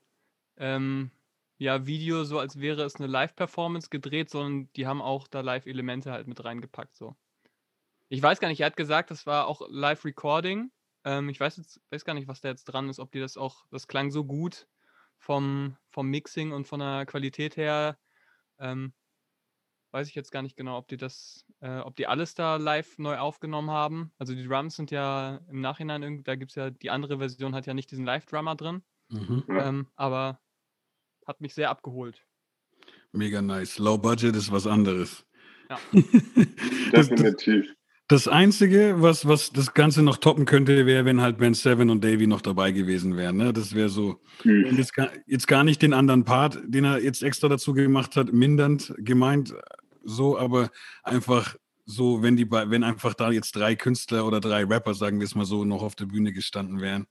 ähm, 0.57 1.11
ja, 1.57 1.85
Video, 1.85 2.23
so 2.23 2.39
als 2.39 2.59
wäre 2.59 2.83
es 2.83 2.95
eine 2.95 3.07
Live-Performance 3.07 3.89
gedreht, 3.89 4.29
sondern 4.29 4.69
die 4.75 4.85
haben 4.85 5.01
auch 5.01 5.27
da 5.27 5.41
Live-Elemente 5.41 6.11
halt 6.11 6.27
mit 6.27 6.43
reingepackt. 6.43 6.95
So. 6.95 7.15
Ich 8.09 8.21
weiß 8.21 8.39
gar 8.39 8.47
nicht, 8.49 8.59
er 8.61 8.67
hat 8.67 8.77
gesagt, 8.77 9.11
das 9.11 9.25
war 9.25 9.47
auch 9.47 9.61
Live-Recording. 9.69 10.71
Ähm, 11.03 11.29
ich 11.29 11.39
weiß 11.39 11.57
jetzt 11.57 11.81
weiß 11.89 12.05
gar 12.05 12.13
nicht, 12.13 12.27
was 12.27 12.41
da 12.41 12.49
jetzt 12.49 12.65
dran 12.65 12.89
ist, 12.89 12.99
ob 12.99 13.11
die 13.11 13.19
das 13.19 13.37
auch, 13.37 13.65
das 13.71 13.87
klang 13.87 14.11
so 14.11 14.23
gut, 14.23 14.67
vom, 15.17 15.77
vom 15.89 16.07
Mixing 16.09 16.51
und 16.51 16.67
von 16.67 16.79
der 16.79 17.05
Qualität 17.05 17.57
her, 17.57 17.97
ähm, 18.59 18.93
weiß 19.91 20.07
ich 20.09 20.15
jetzt 20.15 20.31
gar 20.31 20.43
nicht 20.43 20.55
genau, 20.55 20.77
ob 20.77 20.87
die 20.87 20.97
das, 20.97 21.45
äh, 21.59 21.79
ob 21.79 21.95
die 21.95 22.07
alles 22.07 22.35
da 22.35 22.57
live 22.57 22.99
neu 22.99 23.17
aufgenommen 23.17 23.71
haben. 23.71 24.11
Also 24.19 24.35
die 24.35 24.45
Drums 24.45 24.75
sind 24.75 24.91
ja 24.91 25.41
im 25.49 25.61
Nachhinein, 25.61 26.23
da 26.23 26.35
gibt 26.35 26.51
es 26.51 26.55
ja, 26.55 26.69
die 26.69 26.91
andere 26.91 27.17
Version 27.17 27.55
hat 27.55 27.65
ja 27.65 27.73
nicht 27.73 27.89
diesen 27.89 28.05
Live-Drummer 28.05 28.55
drin. 28.55 28.83
Mhm. 29.09 29.45
Ähm, 29.49 29.87
aber 29.95 30.39
hat 31.27 31.41
mich 31.41 31.53
sehr 31.53 31.69
abgeholt. 31.69 32.23
Mega 33.11 33.41
nice. 33.41 33.77
Low 33.77 33.97
Budget 33.97 34.35
ist 34.35 34.51
was 34.51 34.65
anderes. 34.65 35.25
Ja. 35.69 35.79
Definitiv. 36.91 37.73
Das 38.09 38.29
Einzige, 38.29 39.01
was, 39.01 39.27
was 39.27 39.51
das 39.51 39.73
Ganze 39.73 40.01
noch 40.01 40.15
toppen 40.15 40.45
könnte, 40.45 40.85
wäre, 40.85 41.03
wenn 41.03 41.19
halt 41.19 41.39
Ben 41.39 41.53
Seven 41.53 41.89
und 41.89 42.05
Davy 42.05 42.25
noch 42.25 42.39
dabei 42.39 42.71
gewesen 42.71 43.17
wären. 43.17 43.35
Ne? 43.35 43.51
Das 43.51 43.75
wäre 43.75 43.89
so, 43.89 44.21
mhm. 44.45 44.77
jetzt, 44.77 44.93
gar, 44.93 45.09
jetzt 45.25 45.47
gar 45.47 45.65
nicht 45.65 45.81
den 45.81 45.91
anderen 45.91 46.23
Part, 46.23 46.57
den 46.65 46.85
er 46.85 47.01
jetzt 47.01 47.21
extra 47.21 47.49
dazu 47.49 47.73
gemacht 47.73 48.15
hat, 48.15 48.31
mindernd 48.31 48.93
gemeint, 48.97 49.53
so, 50.05 50.39
aber 50.39 50.69
einfach 51.03 51.57
so, 51.85 52.23
wenn 52.23 52.37
die 52.37 52.49
wenn 52.49 52.83
einfach 52.83 53.13
da 53.13 53.29
jetzt 53.29 53.57
drei 53.57 53.75
Künstler 53.75 54.25
oder 54.25 54.39
drei 54.39 54.63
Rapper, 54.63 54.93
sagen 54.93 55.19
wir 55.19 55.25
es 55.25 55.35
mal 55.35 55.45
so, 55.45 55.65
noch 55.65 55.83
auf 55.83 55.95
der 55.95 56.05
Bühne 56.05 56.31
gestanden 56.31 56.79
wären, 56.79 57.07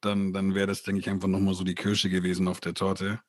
dann, 0.00 0.32
dann 0.32 0.56
wäre 0.56 0.66
das, 0.66 0.82
denke 0.82 1.00
ich, 1.00 1.08
einfach 1.08 1.28
nochmal 1.28 1.54
so 1.54 1.62
die 1.62 1.76
Kirsche 1.76 2.10
gewesen 2.10 2.48
auf 2.48 2.60
der 2.60 2.74
Torte. 2.74 3.20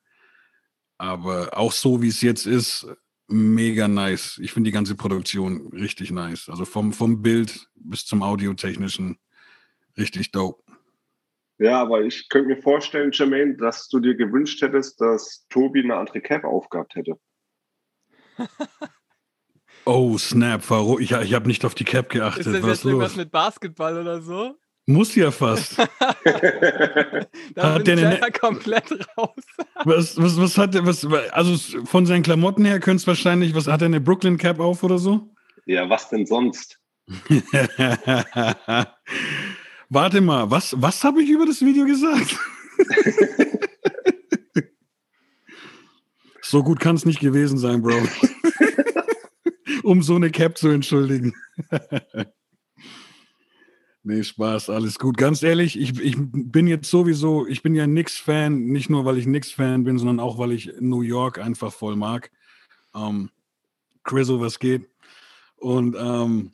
Aber 0.98 1.56
auch 1.56 1.72
so, 1.72 2.02
wie 2.02 2.08
es 2.08 2.20
jetzt 2.20 2.46
ist, 2.46 2.86
mega 3.28 3.86
nice. 3.86 4.38
Ich 4.42 4.52
finde 4.52 4.68
die 4.68 4.74
ganze 4.74 4.96
Produktion 4.96 5.68
richtig 5.72 6.10
nice. 6.10 6.48
Also 6.48 6.64
vom, 6.64 6.92
vom 6.92 7.22
Bild 7.22 7.68
bis 7.76 8.04
zum 8.04 8.22
Audiotechnischen 8.22 9.18
richtig 9.96 10.32
dope. 10.32 10.62
Ja, 11.58 11.80
aber 11.80 12.02
ich 12.02 12.28
könnte 12.28 12.48
mir 12.48 12.62
vorstellen, 12.62 13.10
Jermaine, 13.12 13.56
dass 13.56 13.88
du 13.88 13.98
dir 13.98 14.14
gewünscht 14.14 14.62
hättest, 14.62 15.00
dass 15.00 15.46
Tobi 15.48 15.82
eine 15.82 15.96
andere 15.96 16.20
Cap 16.20 16.44
aufgehabt 16.44 16.94
hätte. 16.94 17.18
oh, 19.84 20.16
Snap, 20.18 20.62
Ich, 21.00 21.10
ich 21.10 21.34
habe 21.34 21.48
nicht 21.48 21.64
auf 21.64 21.74
die 21.74 21.84
Cap 21.84 22.10
geachtet. 22.10 22.46
Ist 22.46 22.54
das 22.54 22.62
Was 22.62 22.70
jetzt 22.70 22.84
los? 22.84 22.92
irgendwas 22.92 23.16
mit 23.16 23.32
Basketball 23.32 23.98
oder 23.98 24.22
so? 24.22 24.56
Muss 24.88 25.14
ja 25.16 25.30
fast. 25.30 25.76
da 27.54 27.74
hat 27.74 27.84
bin 27.84 27.96
der 27.98 28.32
komplett 28.32 28.90
raus. 29.18 29.34
was, 29.84 30.16
was, 30.16 30.40
was 30.40 30.56
hat 30.56 30.72
der, 30.72 30.86
was, 30.86 31.04
also 31.30 31.84
von 31.84 32.06
seinen 32.06 32.22
Klamotten 32.22 32.64
her 32.64 32.80
könnte 32.80 33.02
es 33.02 33.06
wahrscheinlich, 33.06 33.54
was 33.54 33.66
hat 33.66 33.82
er 33.82 33.86
eine 33.86 34.00
Brooklyn 34.00 34.38
Cap 34.38 34.60
auf 34.60 34.82
oder 34.82 34.96
so? 34.96 35.28
Ja, 35.66 35.90
was 35.90 36.08
denn 36.08 36.24
sonst? 36.24 36.80
Warte 39.90 40.22
mal, 40.22 40.50
was, 40.50 40.74
was 40.80 41.04
habe 41.04 41.22
ich 41.22 41.28
über 41.28 41.44
das 41.44 41.60
Video 41.60 41.84
gesagt? 41.84 42.38
so 46.40 46.62
gut 46.62 46.80
kann 46.80 46.96
es 46.96 47.04
nicht 47.04 47.20
gewesen 47.20 47.58
sein, 47.58 47.82
Bro. 47.82 48.08
um 49.82 50.02
so 50.02 50.14
eine 50.14 50.30
Cap 50.30 50.56
zu 50.56 50.70
entschuldigen. 50.70 51.34
Nee, 54.04 54.22
Spaß, 54.22 54.70
alles 54.70 54.98
gut. 54.98 55.16
Ganz 55.16 55.42
ehrlich, 55.42 55.78
ich, 55.78 56.00
ich 56.00 56.16
bin 56.18 56.66
jetzt 56.66 56.88
sowieso, 56.88 57.46
ich 57.46 57.62
bin 57.62 57.74
ja 57.74 57.84
Knicks-Fan, 57.84 58.66
nicht 58.66 58.88
nur, 58.88 59.04
weil 59.04 59.18
ich 59.18 59.24
Knicks-Fan 59.24 59.84
bin, 59.84 59.98
sondern 59.98 60.20
auch, 60.20 60.38
weil 60.38 60.52
ich 60.52 60.72
New 60.80 61.02
York 61.02 61.38
einfach 61.38 61.72
voll 61.72 61.96
mag. 61.96 62.30
Ähm, 62.94 63.30
Chriso, 64.04 64.40
was 64.40 64.58
geht? 64.58 64.88
Und 65.56 65.96
ähm, 65.98 66.52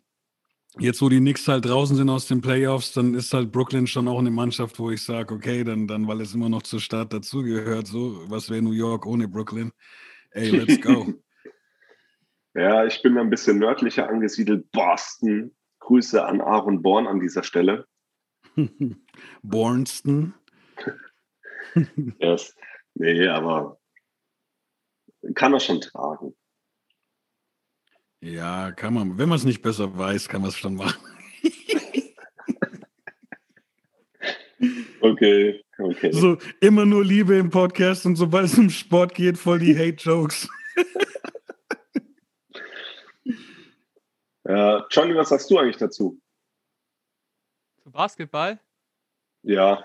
jetzt, 0.78 1.02
wo 1.02 1.08
die 1.08 1.18
Knicks 1.18 1.46
halt 1.46 1.66
draußen 1.66 1.96
sind 1.96 2.08
aus 2.08 2.26
den 2.26 2.40
Playoffs, 2.40 2.92
dann 2.92 3.14
ist 3.14 3.32
halt 3.32 3.52
Brooklyn 3.52 3.86
schon 3.86 4.08
auch 4.08 4.18
eine 4.18 4.30
Mannschaft, 4.30 4.78
wo 4.78 4.90
ich 4.90 5.02
sage, 5.02 5.34
okay, 5.34 5.64
dann, 5.64 5.86
dann, 5.86 6.08
weil 6.08 6.20
es 6.20 6.34
immer 6.34 6.48
noch 6.48 6.62
zur 6.62 6.80
Stadt 6.80 7.12
dazugehört, 7.12 7.86
so, 7.86 8.22
was 8.28 8.50
wäre 8.50 8.62
New 8.62 8.72
York 8.72 9.06
ohne 9.06 9.28
Brooklyn? 9.28 9.70
Ey, 10.30 10.50
let's 10.50 10.80
go. 10.80 11.12
ja, 12.54 12.84
ich 12.86 13.02
bin 13.02 13.16
ein 13.18 13.30
bisschen 13.30 13.58
nördlicher 13.58 14.08
angesiedelt, 14.08 14.70
Boston. 14.72 15.52
Grüße 15.84 16.24
an 16.24 16.40
Aaron 16.40 16.80
Born 16.80 17.06
an 17.06 17.20
dieser 17.20 17.42
Stelle. 17.42 17.86
Bornston. 19.42 20.32
yes. 22.18 22.56
Nee, 22.94 23.28
aber 23.28 23.78
kann 25.34 25.52
er 25.52 25.60
schon 25.60 25.82
tragen. 25.82 26.34
Ja, 28.20 28.72
kann 28.72 28.94
man. 28.94 29.18
Wenn 29.18 29.28
man 29.28 29.36
es 29.36 29.44
nicht 29.44 29.60
besser 29.60 29.98
weiß, 29.98 30.28
kann 30.28 30.40
man 30.40 30.48
es 30.48 30.56
schon 30.56 30.76
machen. 30.76 31.04
okay, 35.02 35.62
okay. 35.76 36.12
So, 36.12 36.38
immer 36.60 36.86
nur 36.86 37.04
Liebe 37.04 37.36
im 37.36 37.50
Podcast 37.50 38.06
und 38.06 38.16
sobald 38.16 38.46
es 38.46 38.56
um 38.56 38.70
Sport 38.70 39.14
geht, 39.14 39.36
voll 39.36 39.58
die 39.58 39.76
Hate-Jokes. 39.76 40.48
Äh, 44.44 44.80
Johnny, 44.90 45.14
was 45.14 45.30
sagst 45.30 45.50
du 45.50 45.58
eigentlich 45.58 45.78
dazu? 45.78 46.20
Zu 47.82 47.90
Basketball? 47.90 48.60
Ja. 49.42 49.84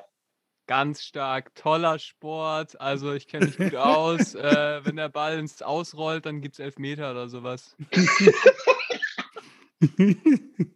Ganz 0.68 1.02
stark, 1.02 1.56
toller 1.56 1.98
Sport. 1.98 2.80
Also 2.80 3.14
ich 3.14 3.28
kenne 3.28 3.48
mich 3.48 3.58
gut 3.58 3.76
aus. 3.76 4.36
äh, 4.36 4.86
wenn 4.86 4.98
der 4.98 5.10
Ball 5.10 5.40
ins 5.40 5.62
Ausrollt, 5.62 6.26
dann 6.26 6.42
gibt 6.42 6.56
es 6.56 6.60
Elfmeter 6.60 7.12
oder 7.12 7.28
sowas. 7.28 7.76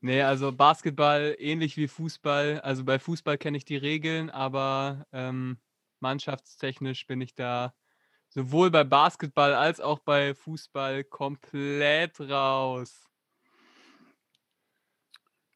Nee, 0.00 0.22
also 0.22 0.52
Basketball 0.52 1.34
ähnlich 1.38 1.76
wie 1.76 1.88
Fußball. 1.88 2.60
Also 2.60 2.84
bei 2.84 2.98
Fußball 2.98 3.36
kenne 3.36 3.56
ich 3.56 3.64
die 3.64 3.76
Regeln, 3.76 4.30
aber 4.30 5.06
ähm, 5.12 5.58
mannschaftstechnisch 5.98 7.06
bin 7.06 7.20
ich 7.20 7.34
da 7.34 7.74
sowohl 8.28 8.70
bei 8.70 8.84
Basketball 8.84 9.54
als 9.54 9.80
auch 9.80 9.98
bei 10.00 10.34
Fußball 10.34 11.04
komplett 11.04 12.20
raus. 12.20 13.08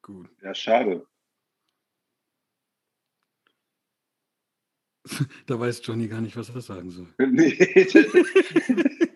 Gut. 0.02 0.28
Ja, 0.42 0.54
schade. 0.54 1.06
Da 5.46 5.58
weiß 5.58 5.80
Johnny 5.84 6.06
gar 6.08 6.20
nicht, 6.20 6.36
was 6.36 6.50
er 6.50 6.60
sagen 6.60 6.90
soll. 6.90 7.08
nee. 7.18 7.54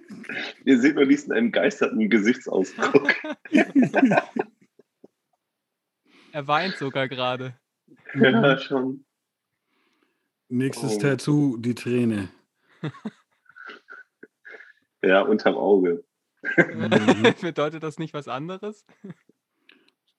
Ihr 0.65 0.81
seht 0.81 0.97
nur 0.97 1.07
diesen 1.07 1.33
entgeisterten 1.33 2.11
Gesichtsausdruck. 2.11 3.15
er 6.33 6.49
weint 6.49 6.77
sogar 6.77 7.09
gerade. 7.09 7.57
Ja, 8.15 8.59
schon. 8.59 9.05
Nächstes 10.49 10.97
oh. 10.97 10.99
Tattoo, 10.99 11.57
die 11.59 11.75
Träne. 11.75 12.29
Ja, 15.07 15.23
unterm 15.23 15.57
Auge. 15.57 16.05
Bedeutet 17.41 17.83
das 17.83 17.99
nicht 17.99 18.15
was 18.15 18.29
anderes? 18.29 18.85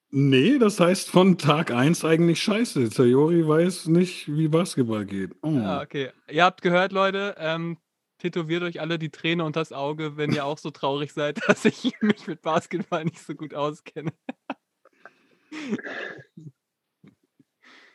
Nee, 0.10 0.58
das 0.58 0.80
heißt 0.80 1.10
von 1.10 1.38
Tag 1.38 1.72
1 1.72 2.06
eigentlich 2.06 2.42
scheiße. 2.42 2.88
Sayori 2.88 3.46
weiß 3.46 3.88
nicht, 3.88 4.34
wie 4.34 4.48
Basketball 4.48 5.06
geht. 5.06 5.36
Oh. 5.42 5.52
Ja, 5.52 5.82
okay. 5.82 6.12
Ihr 6.30 6.46
habt 6.46 6.62
gehört, 6.62 6.94
Leute, 6.94 7.36
ähm, 7.38 7.78
tätowiert 8.18 8.64
euch 8.64 8.80
alle 8.80 9.00
die 9.00 9.10
Träne 9.10 9.44
unter 9.44 9.60
das 9.60 9.74
Auge, 9.74 10.16
wenn 10.16 10.32
ihr 10.32 10.46
auch 10.46 10.58
so 10.58 10.72
traurig 10.72 11.12
seid, 11.12 11.40
dass 11.48 11.66
ich 11.66 11.94
mich 12.02 12.26
mit 12.28 12.42
Basketball 12.42 13.04
nicht 13.04 13.20
so 13.20 13.36
gut 13.36 13.54
auskenne. 13.54 14.14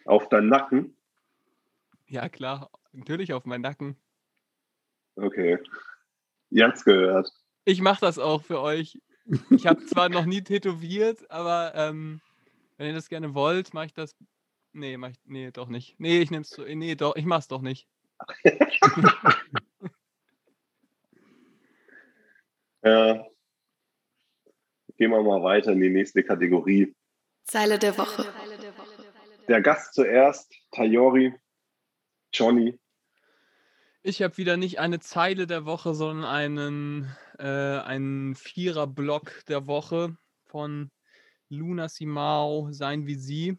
Auf 0.04 0.28
deinen 0.28 0.48
Nacken? 0.48 0.96
Ja, 2.06 2.28
klar. 2.28 2.70
Natürlich 2.92 3.32
auf 3.32 3.46
meinen 3.46 3.62
Nacken. 3.62 3.96
Okay. 5.16 5.58
Ihr 6.52 6.66
habt's 6.66 6.84
gehört. 6.84 7.32
Ich 7.64 7.80
mache 7.80 8.00
das 8.02 8.18
auch 8.18 8.42
für 8.42 8.60
euch. 8.60 9.00
Ich 9.50 9.66
habe 9.66 9.86
zwar 9.86 10.10
noch 10.10 10.26
nie 10.26 10.42
tätowiert, 10.42 11.30
aber 11.30 11.72
ähm, 11.74 12.20
wenn 12.76 12.88
ihr 12.88 12.94
das 12.94 13.08
gerne 13.08 13.34
wollt, 13.34 13.72
mache 13.72 13.86
ich 13.86 13.94
das. 13.94 14.14
Nee, 14.72 14.98
mach 14.98 15.10
ich, 15.10 15.20
nee, 15.24 15.50
doch 15.50 15.68
nicht. 15.68 15.94
Nee, 15.98 16.20
ich 16.20 16.30
nehme 16.30 16.42
es 16.42 16.50
so. 16.50 16.62
Nee, 16.64 16.94
doch, 16.94 17.16
ich 17.16 17.24
mach's 17.24 17.48
doch 17.48 17.62
nicht. 17.62 17.88
ja. 22.82 23.26
Gehen 24.96 25.10
wir 25.10 25.22
mal 25.22 25.42
weiter 25.42 25.72
in 25.72 25.80
die 25.80 25.88
nächste 25.88 26.22
Kategorie. 26.22 26.94
Zeile 27.44 27.78
der 27.78 27.96
Woche. 27.96 28.26
Der 29.48 29.62
Gast 29.62 29.94
zuerst, 29.94 30.52
Tayori, 30.70 31.34
Johnny. 32.32 32.78
Ich 34.04 34.20
habe 34.20 34.36
wieder 34.36 34.56
nicht 34.56 34.80
eine 34.80 34.98
Zeile 34.98 35.46
der 35.46 35.64
Woche, 35.64 35.94
sondern 35.94 36.24
einen 36.24 37.16
äh, 37.38 37.78
ein 37.78 38.34
Vierer-Block 38.34 39.44
der 39.46 39.68
Woche 39.68 40.16
von 40.46 40.90
Luna 41.48 41.88
Simao, 41.88 42.72
Sein 42.72 43.06
wie 43.06 43.14
sie. 43.14 43.58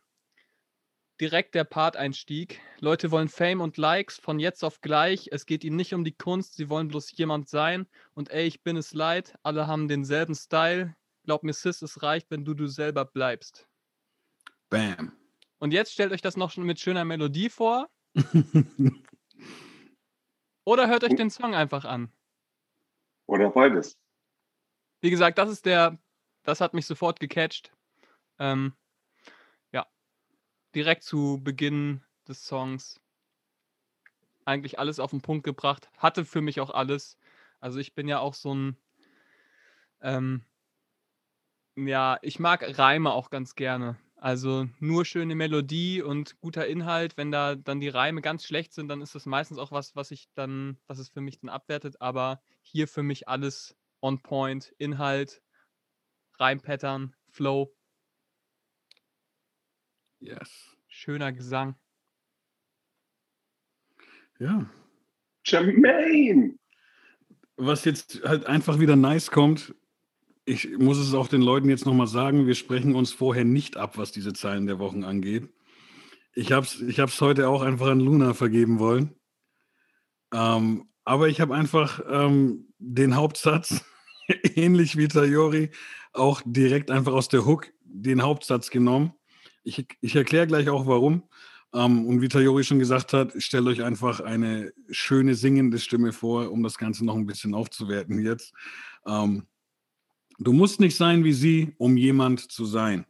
Direkt 1.21 1.55
der 1.55 1.63
Part-Einstieg. 1.63 2.59
Leute 2.79 3.09
wollen 3.11 3.29
Fame 3.29 3.61
und 3.61 3.77
Likes 3.77 4.17
von 4.17 4.37
jetzt 4.37 4.65
auf 4.65 4.81
gleich. 4.81 5.29
Es 5.31 5.45
geht 5.45 5.63
ihnen 5.63 5.77
nicht 5.77 5.93
um 5.93 6.03
die 6.03 6.15
Kunst, 6.15 6.55
sie 6.55 6.67
wollen 6.67 6.89
bloß 6.89 7.15
jemand 7.15 7.47
sein. 7.47 7.87
Und 8.13 8.29
ey, 8.29 8.45
ich 8.45 8.63
bin 8.63 8.75
es 8.75 8.93
leid, 8.93 9.35
alle 9.43 9.67
haben 9.67 9.87
denselben 9.87 10.35
Style. 10.35 10.93
Glaub 11.23 11.43
mir, 11.43 11.53
Sis, 11.53 11.81
es 11.81 12.03
reicht, 12.03 12.29
wenn 12.31 12.43
du 12.43 12.53
du 12.53 12.67
selber 12.67 13.05
bleibst. 13.05 13.69
Bam. 14.69 15.13
Und 15.59 15.71
jetzt 15.71 15.93
stellt 15.93 16.11
euch 16.11 16.21
das 16.21 16.35
noch 16.35 16.57
mit 16.57 16.81
schöner 16.81 17.05
Melodie 17.05 17.49
vor. 17.49 17.89
Oder 20.65 20.87
hört 20.87 21.03
euch 21.03 21.15
den 21.15 21.29
Song 21.29 21.55
einfach 21.55 21.85
an. 21.85 22.11
Oder 23.25 23.49
beides. 23.49 23.97
Wie 25.01 25.09
gesagt, 25.09 25.37
das 25.37 25.49
ist 25.49 25.65
der, 25.65 25.97
das 26.43 26.61
hat 26.61 26.73
mich 26.73 26.85
sofort 26.85 27.19
gecatcht. 27.19 27.71
Ähm, 28.39 28.73
ja, 29.71 29.85
direkt 30.75 31.03
zu 31.03 31.41
Beginn 31.43 32.01
des 32.27 32.45
Songs 32.45 33.01
eigentlich 34.45 34.79
alles 34.79 34.99
auf 34.99 35.11
den 35.11 35.21
Punkt 35.21 35.43
gebracht. 35.43 35.89
Hatte 35.97 36.25
für 36.25 36.41
mich 36.41 36.59
auch 36.59 36.69
alles. 36.69 37.17
Also 37.59 37.79
ich 37.79 37.93
bin 37.93 38.07
ja 38.07 38.19
auch 38.19 38.33
so 38.33 38.53
ein, 38.53 38.77
ähm, 40.01 40.45
ja, 41.75 42.19
ich 42.21 42.39
mag 42.39 42.77
Reime 42.77 43.11
auch 43.11 43.29
ganz 43.29 43.55
gerne. 43.55 43.97
Also 44.23 44.69
nur 44.79 45.03
schöne 45.03 45.35
Melodie 45.35 46.01
und 46.01 46.39
guter 46.39 46.65
Inhalt. 46.65 47.17
Wenn 47.17 47.29
da 47.29 47.55
dann 47.55 47.81
die 47.81 47.89
Reime 47.89 48.21
ganz 48.21 48.45
schlecht 48.45 48.71
sind, 48.71 48.87
dann 48.87 49.01
ist 49.01 49.15
das 49.15 49.25
meistens 49.25 49.57
auch 49.57 49.73
was, 49.73 49.97
was 49.97 50.11
ich 50.11 50.29
dann, 50.33 50.77
was 50.87 50.97
es 50.97 51.09
für 51.09 51.19
mich 51.19 51.41
dann 51.41 51.49
abwertet. 51.49 51.99
Aber 51.99 52.41
hier 52.61 52.87
für 52.87 53.03
mich 53.03 53.27
alles 53.27 53.75
on 53.99 54.21
point. 54.21 54.73
Inhalt, 54.77 55.41
Reimpattern, 56.39 57.13
Flow. 57.27 57.75
Yes. 60.21 60.73
Schöner 60.87 61.33
Gesang. 61.33 61.75
Ja. 64.39 64.69
Jermaine! 65.43 66.57
Was 67.57 67.83
jetzt 67.83 68.23
halt 68.23 68.45
einfach 68.45 68.79
wieder 68.79 68.95
nice 68.95 69.31
kommt, 69.31 69.75
ich 70.45 70.77
muss 70.77 70.97
es 70.97 71.13
auch 71.13 71.27
den 71.27 71.41
Leuten 71.41 71.69
jetzt 71.69 71.85
nochmal 71.85 72.07
sagen, 72.07 72.47
wir 72.47 72.55
sprechen 72.55 72.95
uns 72.95 73.11
vorher 73.11 73.45
nicht 73.45 73.77
ab, 73.77 73.97
was 73.97 74.11
diese 74.11 74.33
Zahlen 74.33 74.67
der 74.67 74.79
Wochen 74.79 75.03
angeht. 75.03 75.49
Ich 76.35 76.51
habe 76.51 76.65
es 76.65 76.81
ich 76.81 76.99
hab's 76.99 77.21
heute 77.21 77.47
auch 77.47 77.61
einfach 77.61 77.87
an 77.87 77.99
Luna 77.99 78.33
vergeben 78.33 78.79
wollen. 78.79 79.15
Ähm, 80.33 80.89
aber 81.05 81.29
ich 81.29 81.39
habe 81.41 81.55
einfach 81.55 82.01
ähm, 82.09 82.73
den 82.79 83.15
Hauptsatz, 83.15 83.85
ähnlich 84.55 84.97
wie 84.97 85.07
Tayori, 85.07 85.69
auch 86.11 86.41
direkt 86.45 86.91
einfach 86.91 87.13
aus 87.13 87.27
der 87.27 87.45
Hook 87.45 87.71
den 87.83 88.21
Hauptsatz 88.23 88.69
genommen. 88.69 89.13
Ich, 89.63 89.85
ich 90.01 90.15
erkläre 90.15 90.47
gleich 90.47 90.69
auch 90.69 90.87
warum. 90.87 91.23
Ähm, 91.73 92.05
und 92.05 92.21
wie 92.21 92.27
Tayori 92.27 92.63
schon 92.63 92.79
gesagt 92.79 93.13
hat, 93.13 93.33
stellt 93.37 93.67
euch 93.67 93.83
einfach 93.83 94.19
eine 94.19 94.73
schöne 94.89 95.35
singende 95.35 95.79
Stimme 95.79 96.11
vor, 96.11 96.51
um 96.51 96.63
das 96.63 96.77
Ganze 96.77 97.05
noch 97.05 97.15
ein 97.15 97.25
bisschen 97.25 97.53
aufzuwerten 97.53 98.23
jetzt. 98.23 98.53
Ähm, 99.05 99.47
Du 100.39 100.53
musst 100.53 100.79
nicht 100.79 100.95
sein 100.95 101.23
wie 101.23 101.33
sie, 101.33 101.73
um 101.77 101.97
jemand 101.97 102.51
zu 102.51 102.65
sein. 102.65 103.05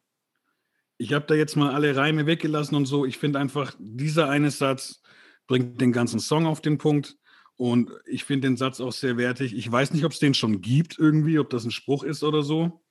Ich 0.97 1.13
habe 1.13 1.25
da 1.27 1.36
jetzt 1.36 1.55
mal 1.55 1.73
alle 1.73 1.95
Reime 1.95 2.25
weggelassen 2.25 2.75
und 2.75 2.86
so. 2.86 3.05
Ich 3.05 3.17
finde 3.17 3.39
einfach, 3.39 3.75
dieser 3.79 4.29
eine 4.29 4.51
Satz 4.51 5.01
bringt 5.47 5.81
den 5.81 5.91
ganzen 5.91 6.19
Song 6.19 6.45
auf 6.45 6.62
den 6.62 6.77
Punkt. 6.77 7.17
Und 7.55 7.91
ich 8.05 8.23
finde 8.23 8.47
den 8.47 8.57
Satz 8.57 8.79
auch 8.79 8.91
sehr 8.91 9.17
wertig. 9.17 9.55
Ich 9.55 9.71
weiß 9.71 9.93
nicht, 9.93 10.05
ob 10.05 10.12
es 10.12 10.19
den 10.19 10.33
schon 10.33 10.62
gibt 10.62 10.97
irgendwie, 10.97 11.39
ob 11.39 11.49
das 11.49 11.65
ein 11.65 11.71
Spruch 11.71 12.03
ist 12.03 12.23
oder 12.23 12.43
so. 12.43 12.83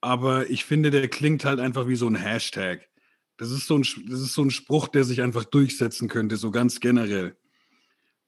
Aber 0.00 0.50
ich 0.50 0.64
finde, 0.64 0.90
der 0.90 1.08
klingt 1.08 1.44
halt 1.44 1.60
einfach 1.60 1.88
wie 1.88 1.96
so 1.96 2.06
ein 2.06 2.14
Hashtag. 2.14 2.88
Das 3.36 3.50
ist 3.50 3.66
so 3.66 3.76
ein, 3.76 3.82
das 4.08 4.20
ist 4.20 4.34
so 4.34 4.42
ein 4.42 4.50
Spruch, 4.50 4.88
der 4.88 5.04
sich 5.04 5.22
einfach 5.22 5.44
durchsetzen 5.44 6.08
könnte, 6.08 6.36
so 6.36 6.50
ganz 6.50 6.80
generell. 6.80 7.36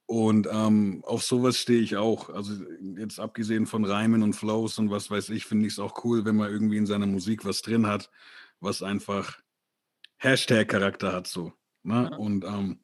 Und 0.07 0.47
ähm, 0.51 1.03
auf 1.05 1.23
sowas 1.23 1.59
stehe 1.59 1.81
ich 1.81 1.97
auch. 1.97 2.29
Also 2.29 2.63
jetzt 2.99 3.19
abgesehen 3.19 3.67
von 3.67 3.85
Reimen 3.85 4.23
und 4.23 4.35
Flows 4.35 4.79
und 4.79 4.91
was 4.91 5.11
weiß 5.11 5.31
ich, 5.31 5.47
finde 5.47 5.67
ich 5.67 5.75
es 5.75 5.79
auch 5.79 6.05
cool, 6.05 6.25
wenn 6.25 6.37
man 6.37 6.51
irgendwie 6.51 6.77
in 6.77 6.87
seiner 6.87 7.07
Musik 7.07 7.45
was 7.45 7.63
drin 7.63 7.87
hat, 7.87 8.11
was 8.61 8.83
einfach 8.83 9.41
Hashtag-Charakter 10.19 11.13
hat 11.13 11.27
so. 11.27 11.53
Ne? 11.83 12.09
Ja. 12.11 12.17
Und 12.17 12.45
ähm, 12.45 12.81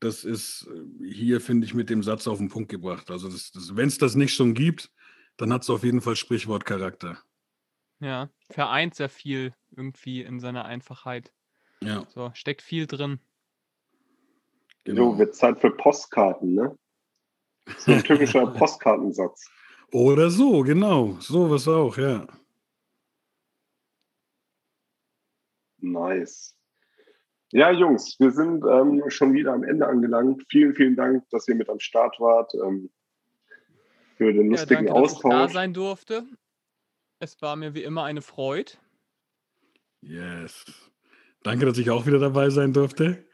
das 0.00 0.24
ist 0.24 0.68
äh, 0.68 1.12
hier, 1.12 1.40
finde 1.40 1.66
ich, 1.66 1.74
mit 1.74 1.88
dem 1.88 2.02
Satz 2.02 2.26
auf 2.26 2.38
den 2.38 2.48
Punkt 2.48 2.70
gebracht. 2.70 3.10
Also 3.10 3.28
wenn 3.76 3.88
es 3.88 3.98
das 3.98 4.16
nicht 4.16 4.34
schon 4.34 4.54
gibt, 4.54 4.90
dann 5.36 5.52
hat 5.52 5.62
es 5.62 5.70
auf 5.70 5.84
jeden 5.84 6.00
Fall 6.00 6.16
Sprichwortcharakter. 6.16 7.18
Ja, 8.00 8.30
vereint 8.48 8.94
sehr 8.94 9.10
viel 9.10 9.54
irgendwie 9.76 10.22
in 10.22 10.40
seiner 10.40 10.64
Einfachheit. 10.64 11.32
Ja. 11.82 12.06
So, 12.14 12.30
steckt 12.34 12.62
viel 12.62 12.86
drin. 12.86 13.20
Genau. 14.84 15.12
Jo, 15.12 15.18
wird 15.18 15.34
Zeit 15.34 15.60
für 15.60 15.70
Postkarten, 15.70 16.54
ne? 16.54 16.76
So 17.78 17.92
ein 17.92 18.02
typischer 18.02 18.46
Postkartensatz. 18.58 19.50
Oder 19.92 20.30
so, 20.30 20.62
genau. 20.62 21.16
So 21.20 21.50
was 21.50 21.68
auch, 21.68 21.96
ja. 21.98 22.26
Nice. 25.78 26.56
Ja, 27.52 27.72
Jungs, 27.72 28.18
wir 28.20 28.30
sind 28.30 28.64
ähm, 28.64 29.02
schon 29.08 29.34
wieder 29.34 29.52
am 29.52 29.64
Ende 29.64 29.86
angelangt. 29.86 30.44
Vielen, 30.48 30.74
vielen 30.74 30.94
Dank, 30.94 31.28
dass 31.30 31.48
ihr 31.48 31.56
mit 31.56 31.68
am 31.68 31.80
Start 31.80 32.20
wart. 32.20 32.54
Ähm, 32.54 32.90
für 34.16 34.32
den 34.32 34.50
lustigen 34.50 34.86
ja, 34.86 34.92
danke, 34.92 34.94
Austausch. 34.94 35.32
Dass 35.32 35.48
ich 35.48 35.54
da 35.54 35.60
sein 35.60 35.74
durfte. 35.74 36.24
Es 37.18 37.42
war 37.42 37.56
mir 37.56 37.74
wie 37.74 37.82
immer 37.82 38.04
eine 38.04 38.22
Freude. 38.22 38.72
Yes. 40.00 40.64
Danke, 41.42 41.66
dass 41.66 41.78
ich 41.78 41.90
auch 41.90 42.06
wieder 42.06 42.18
dabei 42.18 42.50
sein 42.50 42.72
durfte. 42.72 43.26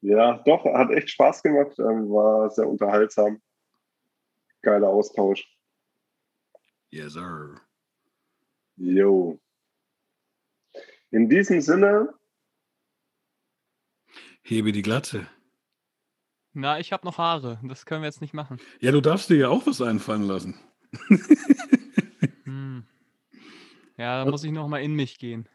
Ja, 0.00 0.38
doch, 0.44 0.64
hat 0.64 0.90
echt 0.90 1.10
Spaß 1.10 1.42
gemacht, 1.42 1.78
ähm, 1.78 2.10
war 2.10 2.50
sehr 2.50 2.68
unterhaltsam. 2.68 3.40
Geiler 4.62 4.88
Austausch. 4.88 5.46
Yes, 6.90 7.12
sir. 7.12 7.60
Jo. 8.76 9.38
In 11.10 11.28
diesem 11.28 11.60
Sinne, 11.60 12.14
Hebe 14.48 14.72
die 14.72 14.82
Glatze. 14.82 15.26
Na, 16.54 16.80
ich 16.80 16.92
habe 16.92 17.06
noch 17.06 17.18
Haare. 17.18 17.60
Das 17.62 17.84
können 17.84 18.00
wir 18.00 18.06
jetzt 18.06 18.22
nicht 18.22 18.32
machen. 18.32 18.58
Ja, 18.80 18.92
du 18.92 19.02
darfst 19.02 19.28
dir 19.28 19.36
ja 19.36 19.48
auch 19.48 19.66
was 19.66 19.82
einfallen 19.82 20.22
lassen. 20.22 20.58
Hm. 22.44 22.86
Ja, 23.98 24.24
da 24.24 24.30
muss 24.30 24.42
ich 24.42 24.52
noch 24.52 24.68
mal 24.68 24.80
in 24.80 24.94
mich 24.94 25.18
gehen. 25.18 25.48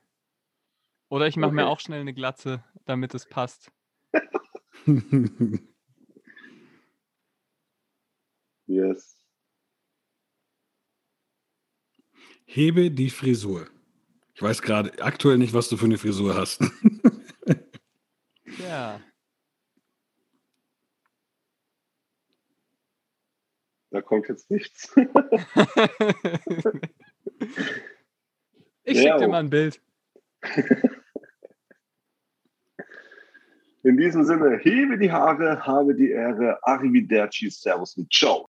Oder 1.13 1.27
ich 1.27 1.37
mache 1.37 1.51
mir 1.51 1.65
Okay. 1.65 1.71
auch 1.71 1.79
schnell 1.79 2.01
eine 2.01 2.15
Glatze, 2.15 2.63
damit 2.85 3.13
es 3.13 3.27
passt. 3.27 3.71
yes. 8.65 9.15
Hebe 12.45 12.89
die 12.89 13.11
Frisur. 13.11 13.67
Ich 14.33 14.41
weiß 14.41 14.63
gerade 14.63 14.99
aktuell 15.03 15.37
nicht, 15.37 15.53
was 15.53 15.69
du 15.69 15.77
für 15.77 15.85
eine 15.85 15.99
Frisur 15.99 16.35
hast. 16.35 16.63
Ja. 18.57 18.99
Da 23.91 24.01
kommt 24.01 24.29
jetzt 24.29 24.49
nichts. 24.49 24.91
ich 28.83 28.97
schicke 28.97 29.19
dir 29.19 29.27
mal 29.27 29.41
ein 29.41 29.51
Bild. 29.51 29.79
In 33.83 33.97
diesem 33.97 34.23
Sinne, 34.23 34.57
hebe 34.61 34.97
die 34.97 35.11
Haare, 35.11 35.65
habe 35.65 35.93
die 35.93 36.09
Ehre, 36.09 36.57
Arrivederci, 36.63 37.49
Servus 37.49 37.97
und 37.97 38.11
Ciao. 38.13 38.47